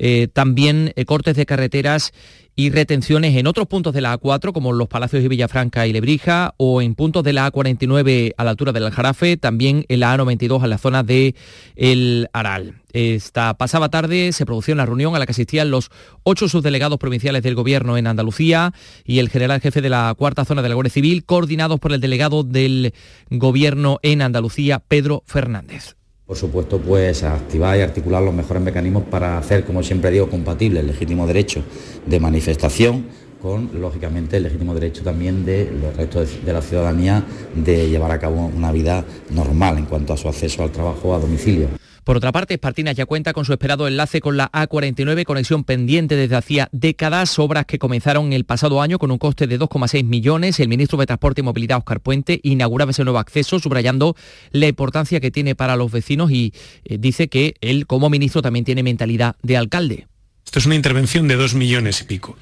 [0.00, 2.12] eh, también eh, cortes de carreteras
[2.60, 6.52] y retenciones en otros puntos de la A4, como los Palacios de Villafranca y Lebrija,
[6.58, 10.62] o en puntos de la A49 a la altura del Aljarafe, también en la A92
[10.62, 11.34] a la zona de
[11.74, 12.74] El Aral.
[12.92, 15.90] Esta pasada tarde se produjo una reunión a la que asistían los
[16.22, 18.74] ocho subdelegados provinciales del Gobierno en Andalucía
[19.06, 22.00] y el general jefe de la cuarta zona de la Guardia Civil, coordinados por el
[22.02, 22.92] delegado del
[23.30, 25.96] Gobierno en Andalucía, Pedro Fernández
[26.30, 30.78] por supuesto, pues activar y articular los mejores mecanismos para hacer, como siempre digo, compatible
[30.78, 31.60] el legítimo derecho
[32.06, 33.06] de manifestación
[33.42, 37.24] con, lógicamente, el legítimo derecho también de los restos de la ciudadanía
[37.56, 41.18] de llevar a cabo una vida normal en cuanto a su acceso al trabajo a
[41.18, 41.79] domicilio.
[42.04, 46.16] Por otra parte, Espartinas ya cuenta con su esperado enlace con la A49, conexión pendiente
[46.16, 50.60] desde hacía décadas, obras que comenzaron el pasado año con un coste de 2,6 millones.
[50.60, 54.16] El ministro de Transporte y Movilidad, Oscar Puente, inauguraba ese nuevo acceso, subrayando
[54.50, 56.52] la importancia que tiene para los vecinos y
[56.84, 60.06] eh, dice que él, como ministro, también tiene mentalidad de alcalde.
[60.44, 62.36] Esto es una intervención de dos millones y pico.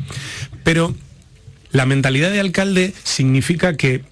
[0.64, 0.94] Pero
[1.70, 4.02] La mentalidad de alcalde significa que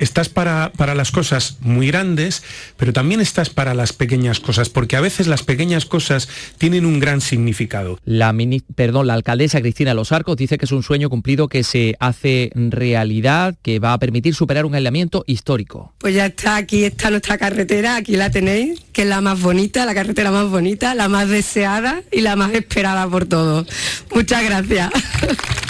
[0.00, 2.42] estás para, para, las cosas muy grandes,
[2.76, 6.28] pero también estás para las pequeñas cosas, porque a veces las pequeñas cosas
[6.58, 7.98] tienen un gran significado.
[8.04, 8.34] La,
[8.74, 12.50] perdón, la alcaldesa Cristina Los Arcos dice que es un sueño cumplido que se hace
[12.54, 15.94] realidad, que va a permitir superar un aislamiento histórico.
[15.98, 19.84] Pues ya está, aquí está nuestra carretera, aquí la tenéis, que es la más bonita,
[19.84, 23.66] la carretera más bonita, la más deseada y la más esperada por todos.
[24.12, 24.90] Muchas gracias.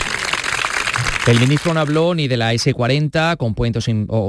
[1.26, 3.82] El ministro no habló ni de la S40 con puente o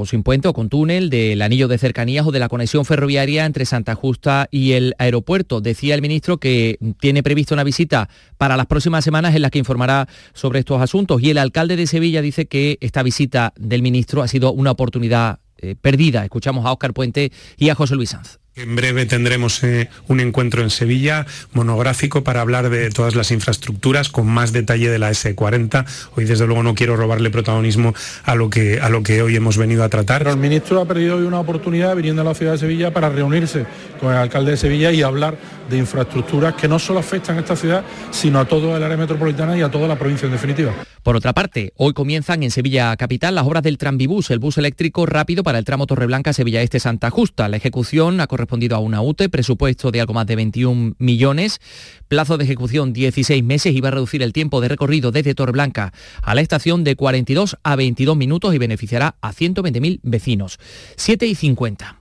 [0.06, 3.66] sin, puente o con túnel, del anillo de cercanías o de la conexión ferroviaria entre
[3.66, 5.62] Santa Justa y el aeropuerto.
[5.62, 9.60] Decía el ministro que tiene previsto una visita para las próximas semanas en la que
[9.60, 11.24] informará sobre estos asuntos.
[11.24, 15.40] Y el alcalde de Sevilla dice que esta visita del ministro ha sido una oportunidad
[15.58, 16.24] eh, perdida.
[16.24, 18.41] Escuchamos a Óscar Puente y a José Luis Sanz.
[18.58, 24.10] En breve tendremos eh, un encuentro en Sevilla monográfico para hablar de todas las infraestructuras
[24.10, 25.86] con más detalle de la S40.
[26.18, 27.94] Hoy desde luego no quiero robarle protagonismo
[28.26, 30.20] a lo que, a lo que hoy hemos venido a tratar.
[30.20, 33.08] Pero el ministro ha perdido hoy una oportunidad viniendo a la ciudad de Sevilla para
[33.08, 33.66] reunirse
[34.02, 35.38] con el alcalde de Sevilla y hablar
[35.70, 39.58] de infraestructuras que no solo afectan a esta ciudad, sino a todo el área metropolitana
[39.58, 40.74] y a toda la provincia en definitiva.
[41.04, 45.08] Por otra parte, hoy comienzan en Sevilla Capital las obras del Tranvibús, el bus eléctrico
[45.08, 47.50] rápido para el tramo Torreblanca-Sevilla Este-Santa Justa.
[47.50, 51.62] La ejecución ha correspondido a una UTE, presupuesto de algo más de 21 millones,
[52.08, 55.94] plazo de ejecución 16 meses y va a reducir el tiempo de recorrido desde Torreblanca
[56.24, 60.58] a la estación de 42 a 22 minutos y beneficiará a 120.000 vecinos.
[60.96, 62.01] 7 y 50.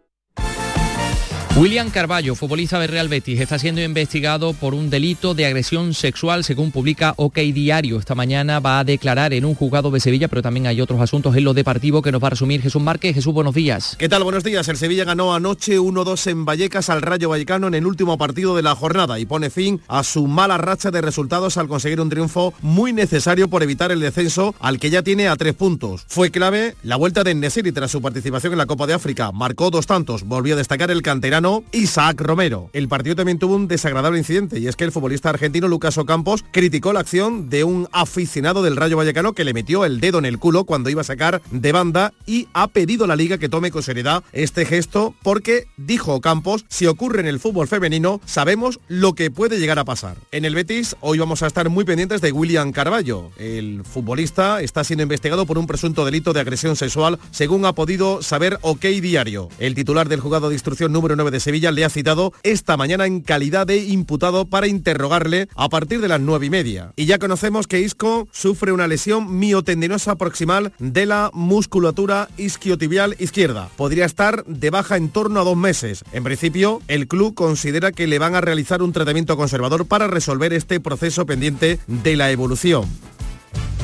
[1.57, 6.45] William Carballo, futbolista de Real Betis, está siendo investigado por un delito de agresión sexual,
[6.45, 7.99] según publica OK Diario.
[7.99, 11.35] Esta mañana va a declarar en un juzgado de Sevilla, pero también hay otros asuntos
[11.35, 13.15] en lo deportivo que nos va a resumir Jesús Márquez.
[13.15, 13.97] Jesús, buenos días.
[13.99, 14.23] ¿Qué tal?
[14.23, 14.65] Buenos días.
[14.69, 18.63] El Sevilla ganó anoche 1-2 en Vallecas al Rayo Vallecano en el último partido de
[18.63, 22.53] la jornada y pone fin a su mala racha de resultados al conseguir un triunfo
[22.61, 26.05] muy necesario por evitar el descenso al que ya tiene a tres puntos.
[26.07, 29.33] Fue clave la vuelta de Nesiri tras su participación en la Copa de África.
[29.33, 30.23] Marcó dos tantos.
[30.23, 31.41] Volvió a destacar el canterano
[31.71, 32.69] Isaac Romero.
[32.73, 36.43] El partido también tuvo un desagradable incidente y es que el futbolista argentino Lucas Ocampos
[36.51, 40.25] criticó la acción de un aficionado del Rayo Vallecano que le metió el dedo en
[40.25, 43.49] el culo cuando iba a sacar de banda y ha pedido a la liga que
[43.49, 48.79] tome con seriedad este gesto porque, dijo Ocampos, si ocurre en el fútbol femenino, sabemos
[48.87, 50.17] lo que puede llegar a pasar.
[50.31, 53.31] En el Betis, hoy vamos a estar muy pendientes de William Carballo.
[53.37, 58.21] El futbolista está siendo investigado por un presunto delito de agresión sexual, según ha podido
[58.21, 59.49] saber OK Diario.
[59.59, 63.05] El titular del juzgado de instrucción número 9 de Sevilla le ha citado esta mañana
[63.05, 66.93] en calidad de imputado para interrogarle a partir de las nueve y media.
[66.95, 73.69] Y ya conocemos que Isco sufre una lesión miotendinosa proximal de la musculatura isquiotibial izquierda.
[73.77, 76.03] Podría estar de baja en torno a dos meses.
[76.11, 80.53] En principio, el club considera que le van a realizar un tratamiento conservador para resolver
[80.53, 82.85] este proceso pendiente de la evolución.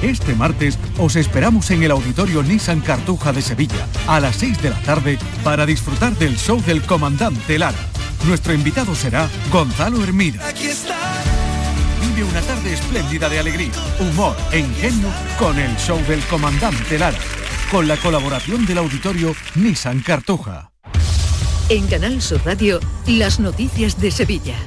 [0.02, 4.70] Este martes os esperamos en el Auditorio Nissan Cartuja de Sevilla a las 6 de
[4.70, 7.78] la tarde para disfrutar del show del comandante Lara.
[8.28, 10.44] Nuestro invitado será Gonzalo Hermida.
[12.02, 17.18] Vive una tarde espléndida de alegría, humor e ingenio con el show del comandante Lara,
[17.72, 20.72] con la colaboración del Auditorio Nissan Cartuja.
[21.70, 24.58] En Canal Sur Radio, las noticias de Sevilla,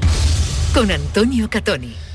[0.75, 2.10] con Antonio Catoni.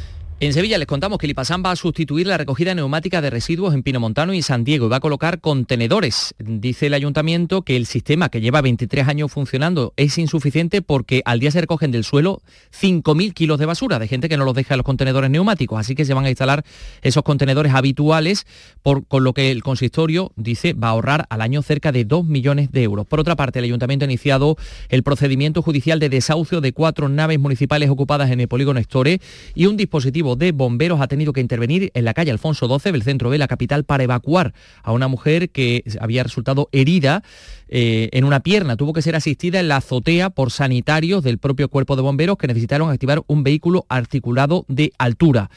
[0.46, 3.82] En Sevilla les contamos que Lipasán va a sustituir la recogida neumática de residuos en
[3.82, 6.36] Pinomontano y San Diego y va a colocar contenedores.
[6.38, 11.40] Dice el ayuntamiento que el sistema que lleva 23 años funcionando es insuficiente porque al
[11.40, 12.44] día se recogen del suelo
[12.80, 15.80] 5.000 kilos de basura de gente que no los deja en los contenedores neumáticos.
[15.80, 16.64] Así que se van a instalar
[17.02, 18.46] esos contenedores habituales,
[18.84, 22.72] con lo que el consistorio dice va a ahorrar al año cerca de 2 millones
[22.72, 23.08] de euros.
[23.08, 24.58] Por otra parte, el ayuntamiento ha iniciado
[24.90, 29.20] el procedimiento judicial de desahucio de cuatro naves municipales ocupadas en el polígono Estore
[29.56, 33.04] y un dispositivo de bomberos ha tenido que intervenir en la calle Alfonso XII, del
[33.04, 37.24] centro de la capital, para evacuar a una mujer que había resultado herida
[37.68, 38.78] eh, en una pierna.
[38.78, 42.48] Tuvo que ser asistida en la azotea por sanitarios del propio cuerpo de bomberos que
[42.48, 45.50] necesitaron activar un vehículo articulado de altura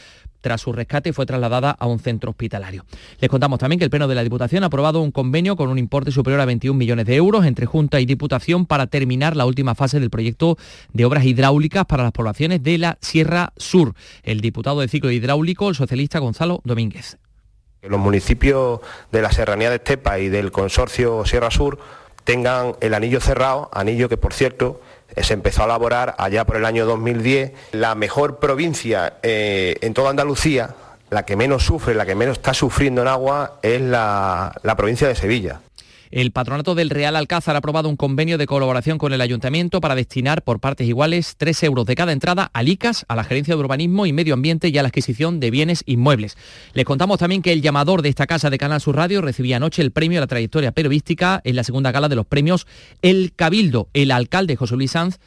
[0.49, 2.87] tras su rescate fue trasladada a un centro hospitalario.
[3.21, 5.77] Les contamos también que el Pleno de la Diputación ha aprobado un convenio con un
[5.77, 9.75] importe superior a 21 millones de euros entre Junta y Diputación para terminar la última
[9.75, 10.57] fase del proyecto
[10.95, 13.93] de obras hidráulicas para las poblaciones de la Sierra Sur.
[14.23, 17.19] El diputado de ciclo hidráulico, el socialista Gonzalo Domínguez.
[17.83, 18.81] Los municipios
[19.13, 21.79] de la Serranía de Estepa y del consorcio Sierra Sur
[22.25, 24.81] tengan el anillo cerrado, anillo que por cierto
[25.17, 27.53] se empezó a elaborar allá por el año 2010.
[27.73, 30.75] La mejor provincia eh, en toda Andalucía,
[31.11, 35.15] la que menos sufre, la que menos está sufriendo en agua, es la provincia de
[35.15, 35.61] Sevilla.
[36.11, 39.95] El Patronato del Real Alcázar ha aprobado un convenio de colaboración con el Ayuntamiento para
[39.95, 43.61] destinar por partes iguales 3 euros de cada entrada al ICAS, a la Gerencia de
[43.61, 46.37] Urbanismo y Medio Ambiente y a la adquisición de bienes inmuebles.
[46.73, 49.83] Les contamos también que el llamador de esta casa de Canal Sur Radio recibía anoche
[49.83, 52.67] el premio a la trayectoria periodística en la segunda gala de los premios
[53.03, 53.89] El Cabildo.
[53.93, 55.19] El alcalde José Luis Sanz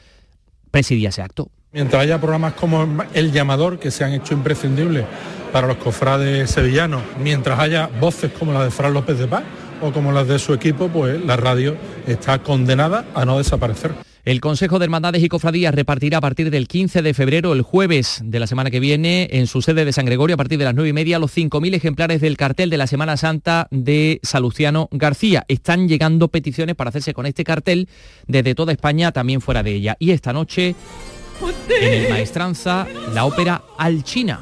[0.71, 1.49] presidía ese acto.
[1.73, 5.05] Mientras haya programas como El Llamador, que se han hecho imprescindibles
[5.53, 9.43] para los cofrades sevillanos, mientras haya voces como la de Fran López de Paz,
[9.81, 11.75] o como las de su equipo, pues la radio
[12.07, 13.91] está condenada a no desaparecer.
[14.23, 18.21] El Consejo de Hermandades y Cofradías repartirá a partir del 15 de febrero, el jueves
[18.23, 20.75] de la semana que viene, en su sede de San Gregorio, a partir de las
[20.75, 25.43] 9 y media, los 5.000 ejemplares del cartel de la Semana Santa de Saluciano García.
[25.47, 27.89] Están llegando peticiones para hacerse con este cartel
[28.27, 29.97] desde toda España, también fuera de ella.
[29.97, 30.75] Y esta noche,
[31.81, 34.39] en el Maestranza, la ópera Alchina.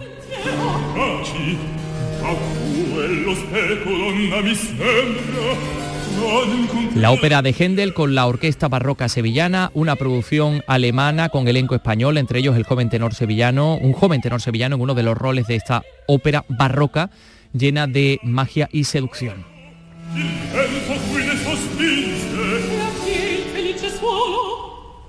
[6.95, 12.17] La ópera de Händel con la Orquesta Barroca Sevillana, una producción alemana con elenco español,
[12.17, 15.47] entre ellos el joven tenor sevillano, un joven tenor sevillano en uno de los roles
[15.47, 17.09] de esta ópera barroca
[17.53, 19.45] llena de magia y seducción.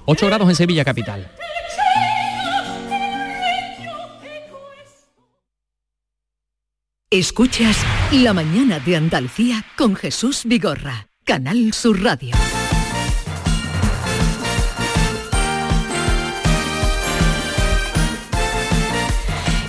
[0.07, 1.31] 8 grados en Sevilla capital.
[7.13, 7.77] Escuchas
[8.13, 12.37] La mañana de Andalucía con Jesús Vigorra, Canal Sur Radio.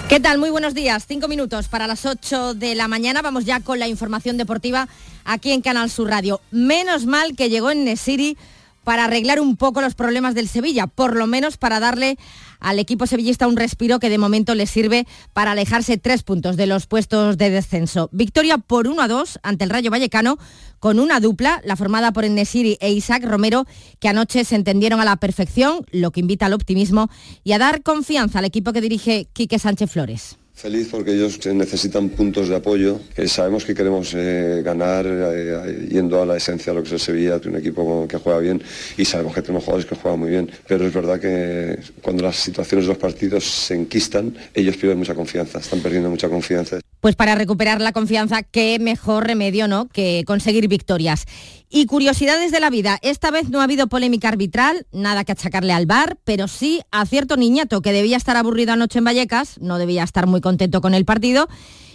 [0.07, 0.37] ¿Qué tal?
[0.37, 1.05] Muy buenos días.
[1.07, 3.23] Cinco minutos para las 8 de la mañana.
[3.23, 4.87] Vamos ya con la información deportiva
[5.25, 6.41] aquí en Canal Sur Radio.
[6.51, 8.37] Menos mal que llegó en Nesiri
[8.83, 12.17] para arreglar un poco los problemas del Sevilla, por lo menos para darle
[12.59, 16.67] al equipo sevillista un respiro que de momento le sirve para alejarse tres puntos de
[16.67, 18.09] los puestos de descenso.
[18.11, 20.37] Victoria por 1 a 2 ante el Rayo Vallecano
[20.79, 23.65] con una dupla, la formada por Enesiri e Isaac Romero,
[23.99, 27.09] que anoche se entendieron a la perfección, lo que invita al optimismo
[27.43, 30.40] y a dar confianza al equipo que dirige Quique Sánchez Flores.
[30.61, 32.99] Feliz porque ellos necesitan puntos de apoyo.
[33.25, 36.99] sabemos que queremos eh, ganar eh, yendo a la esencia de lo que es el
[36.99, 38.61] Sevilla, un equipo que juega bien
[38.95, 40.51] y sabemos que tenemos jugadores que juegan muy bien.
[40.67, 45.15] Pero es verdad que cuando las situaciones de los partidos se enquistan, ellos pierden mucha
[45.15, 46.79] confianza, están perdiendo mucha confianza.
[47.01, 49.87] Pues para recuperar la confianza, qué mejor remedio ¿no?
[49.89, 51.25] que conseguir victorias.
[51.67, 52.99] Y curiosidades de la vida.
[53.01, 57.05] Esta vez no ha habido polémica arbitral, nada que achacarle al bar, pero sí a
[57.07, 60.93] cierto niñato que debía estar aburrido anoche en Vallecas, no debía estar muy contento con
[60.93, 61.47] el partido,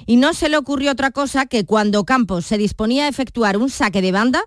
[0.06, 3.70] y no se le ocurrió otra cosa que cuando Campos se disponía a efectuar un
[3.70, 4.42] saque de banda,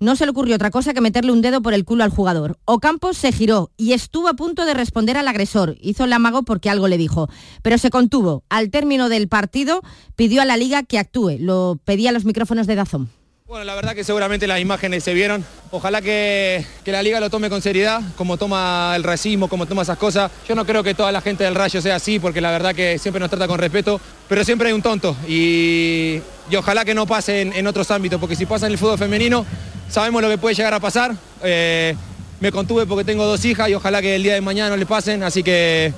[0.00, 2.58] no se le ocurrió otra cosa que meterle un dedo por el culo al jugador.
[2.64, 5.76] Ocampos se giró y estuvo a punto de responder al agresor.
[5.80, 7.28] Hizo el amago porque algo le dijo,
[7.62, 8.44] pero se contuvo.
[8.48, 9.82] Al término del partido
[10.16, 11.38] pidió a la liga que actúe.
[11.38, 13.10] Lo pedía a los micrófonos de Dazón.
[13.48, 15.42] Bueno, la verdad que seguramente las imágenes se vieron.
[15.70, 19.96] Ojalá que, la liga lo tome con seriedad, como toma el racismo, como toma esas
[19.96, 20.30] cosas.
[20.46, 22.98] Yo no creo que toda la gente del Rayo sea así, porque la verdad que
[22.98, 25.16] siempre nos trata con respeto, pero siempre hay un tonto.
[25.26, 26.20] Y,
[26.54, 29.46] ojalá que no pase en, otros ámbitos, porque si pasa en el fútbol femenino,
[29.88, 31.14] sabemos lo que puede llegar a pasar.
[31.42, 31.94] Eh,
[32.40, 34.86] me contuve porque tengo dos hijas y ojalá que el día de mañana no le
[34.86, 35.92] pasen, así que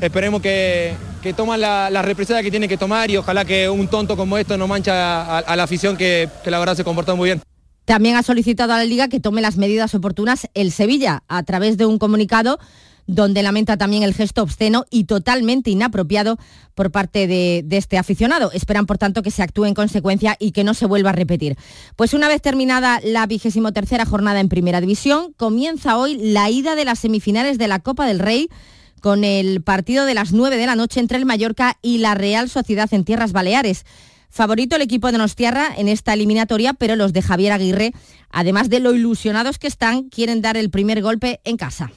[0.00, 3.88] esperemos que, que toman la, la, represalia que tienen que tomar y ojalá que un
[3.88, 7.28] tonto como esto no mancha a, la afición que, que la verdad se comportó muy
[7.28, 7.42] bien.
[7.84, 11.76] También ha solicitado a la Liga que tome las medidas oportunas el Sevilla a través
[11.76, 12.60] de un comunicado
[13.06, 16.38] donde lamenta también el gesto obsceno y totalmente inapropiado
[16.74, 18.52] por parte de, este aficionado.
[18.52, 21.56] Esperan, por tanto, que se actúe en consecuencia y que no se vuelva a repetir.
[21.96, 26.74] Pues una vez terminada la vigésimo tercera jornada en Primera División, comienza hoy la ida
[26.74, 28.48] de las semifinales de la Copa del Rey
[29.00, 32.48] con el partido de las 9 de la noche entre el Mallorca y la Real
[32.48, 33.84] Sociedad en Tierras Baleares.
[34.30, 37.92] Favorito el equipo de Nostierra en esta eliminatoria, pero los de Javier Aguirre,
[38.30, 41.90] además de lo ilusionados que están, quieren dar el primer golpe en casa.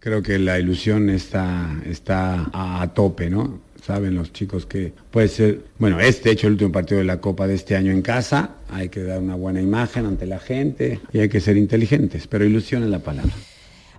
[0.00, 3.60] Creo que la ilusión está, está a, tope, ¿no?
[3.84, 7.46] Saben los chicos que puede ser, bueno, este hecho el último partido de la Copa
[7.46, 11.18] de este año en casa, hay que dar una buena imagen ante la gente y
[11.18, 13.32] hay que ser inteligentes, pero ilusión es la palabra.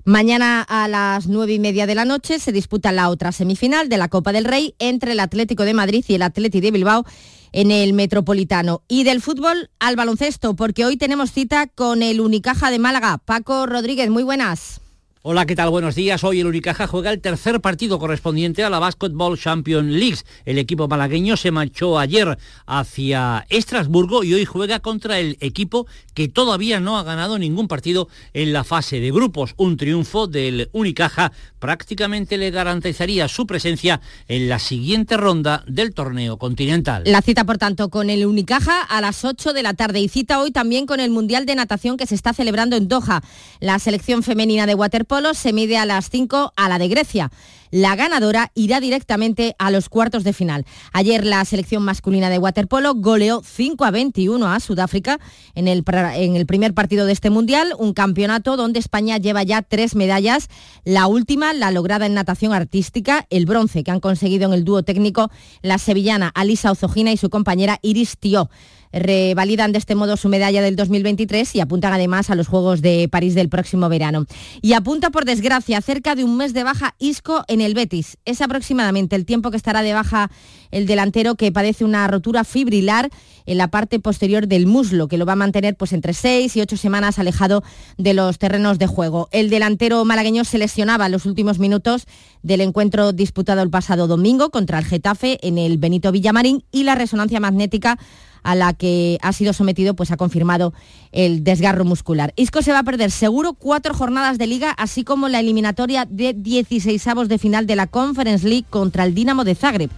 [0.06, 3.97] Mañana a las nueve y media de la noche se disputa la otra semifinal de
[3.97, 7.06] la Copa del Rey entre el Atlético de Madrid y el Atlético de Bilbao
[7.52, 8.84] en el Metropolitano.
[8.88, 13.18] Y del fútbol al baloncesto, porque hoy tenemos cita con el Unicaja de Málaga.
[13.18, 14.82] Paco Rodríguez, muy buenas.
[15.22, 15.70] Hola, ¿qué tal?
[15.70, 16.24] Buenos días.
[16.24, 20.20] Hoy el Unicaja juega el tercer partido correspondiente a la Basketball Champions League.
[20.45, 26.30] El equipo malagueño se marchó ayer hacia Estrasburgo y hoy juega contra el equipo que
[26.30, 29.55] todavía no ha ganado ningún partido en la fase de grupos.
[29.57, 33.99] Un triunfo del Unicaja prácticamente le garantizaría su presencia
[34.30, 37.03] en la siguiente ronda del torneo continental.
[37.05, 40.39] La cita, por tanto, con el Unicaja a las 8 de la tarde y cita
[40.39, 43.22] hoy también con el Mundial de Natación que se está celebrando en Doha.
[43.59, 47.32] La selección femenina de waterpolo Polo se mide a las 5 a la de Grecia.
[47.72, 50.66] La ganadora irá directamente a los cuartos de final.
[50.93, 55.20] Ayer la selección masculina de waterpolo goleó 5 a 21 a Sudáfrica
[55.55, 55.84] en el,
[56.14, 60.47] en el primer partido de este mundial, un campeonato donde España lleva ya tres medallas.
[60.84, 64.84] La última, la lograda en natación artística, el bronce que han conseguido en el dúo
[64.84, 65.32] técnico
[65.64, 68.49] la sevillana Alisa Ozogina y su compañera Iris Tio
[68.92, 73.08] revalidan de este modo su medalla del 2023 y apuntan además a los Juegos de
[73.10, 74.26] París del próximo verano.
[74.62, 78.18] Y apunta por desgracia cerca de un mes de baja Isco en el Betis.
[78.26, 80.30] Es aproximadamente el tiempo que estará de baja
[80.72, 83.10] el delantero que padece una rotura fibrilar
[83.46, 86.62] en la parte posterior del muslo, que lo va a mantener pues entre seis y
[86.62, 87.64] ocho semanas alejado
[87.98, 89.28] de los terrenos de juego.
[89.32, 92.06] El delantero malagueño se lesionaba en los últimos minutos
[92.44, 96.96] del encuentro disputado el pasado domingo contra el Getafe en el Benito Villamarín y la
[96.96, 97.98] resonancia magnética
[98.44, 100.74] a la que ha sido sometido, pues ha confirmado
[101.12, 102.34] el desgarro muscular.
[102.36, 106.34] Isco se va a perder seguro cuatro jornadas de liga, así como la eliminatoria de
[106.34, 109.90] 16 avos de final de la Conference League contra el Dinamo de Zagreb.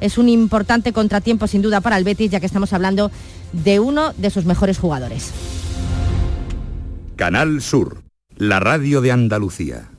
[0.00, 3.10] Es un importante contratiempo sin duda para el Betis, ya que estamos hablando
[3.52, 5.32] de uno de sus mejores jugadores.
[7.16, 8.02] Canal Sur,
[8.36, 9.89] la radio de Andalucía.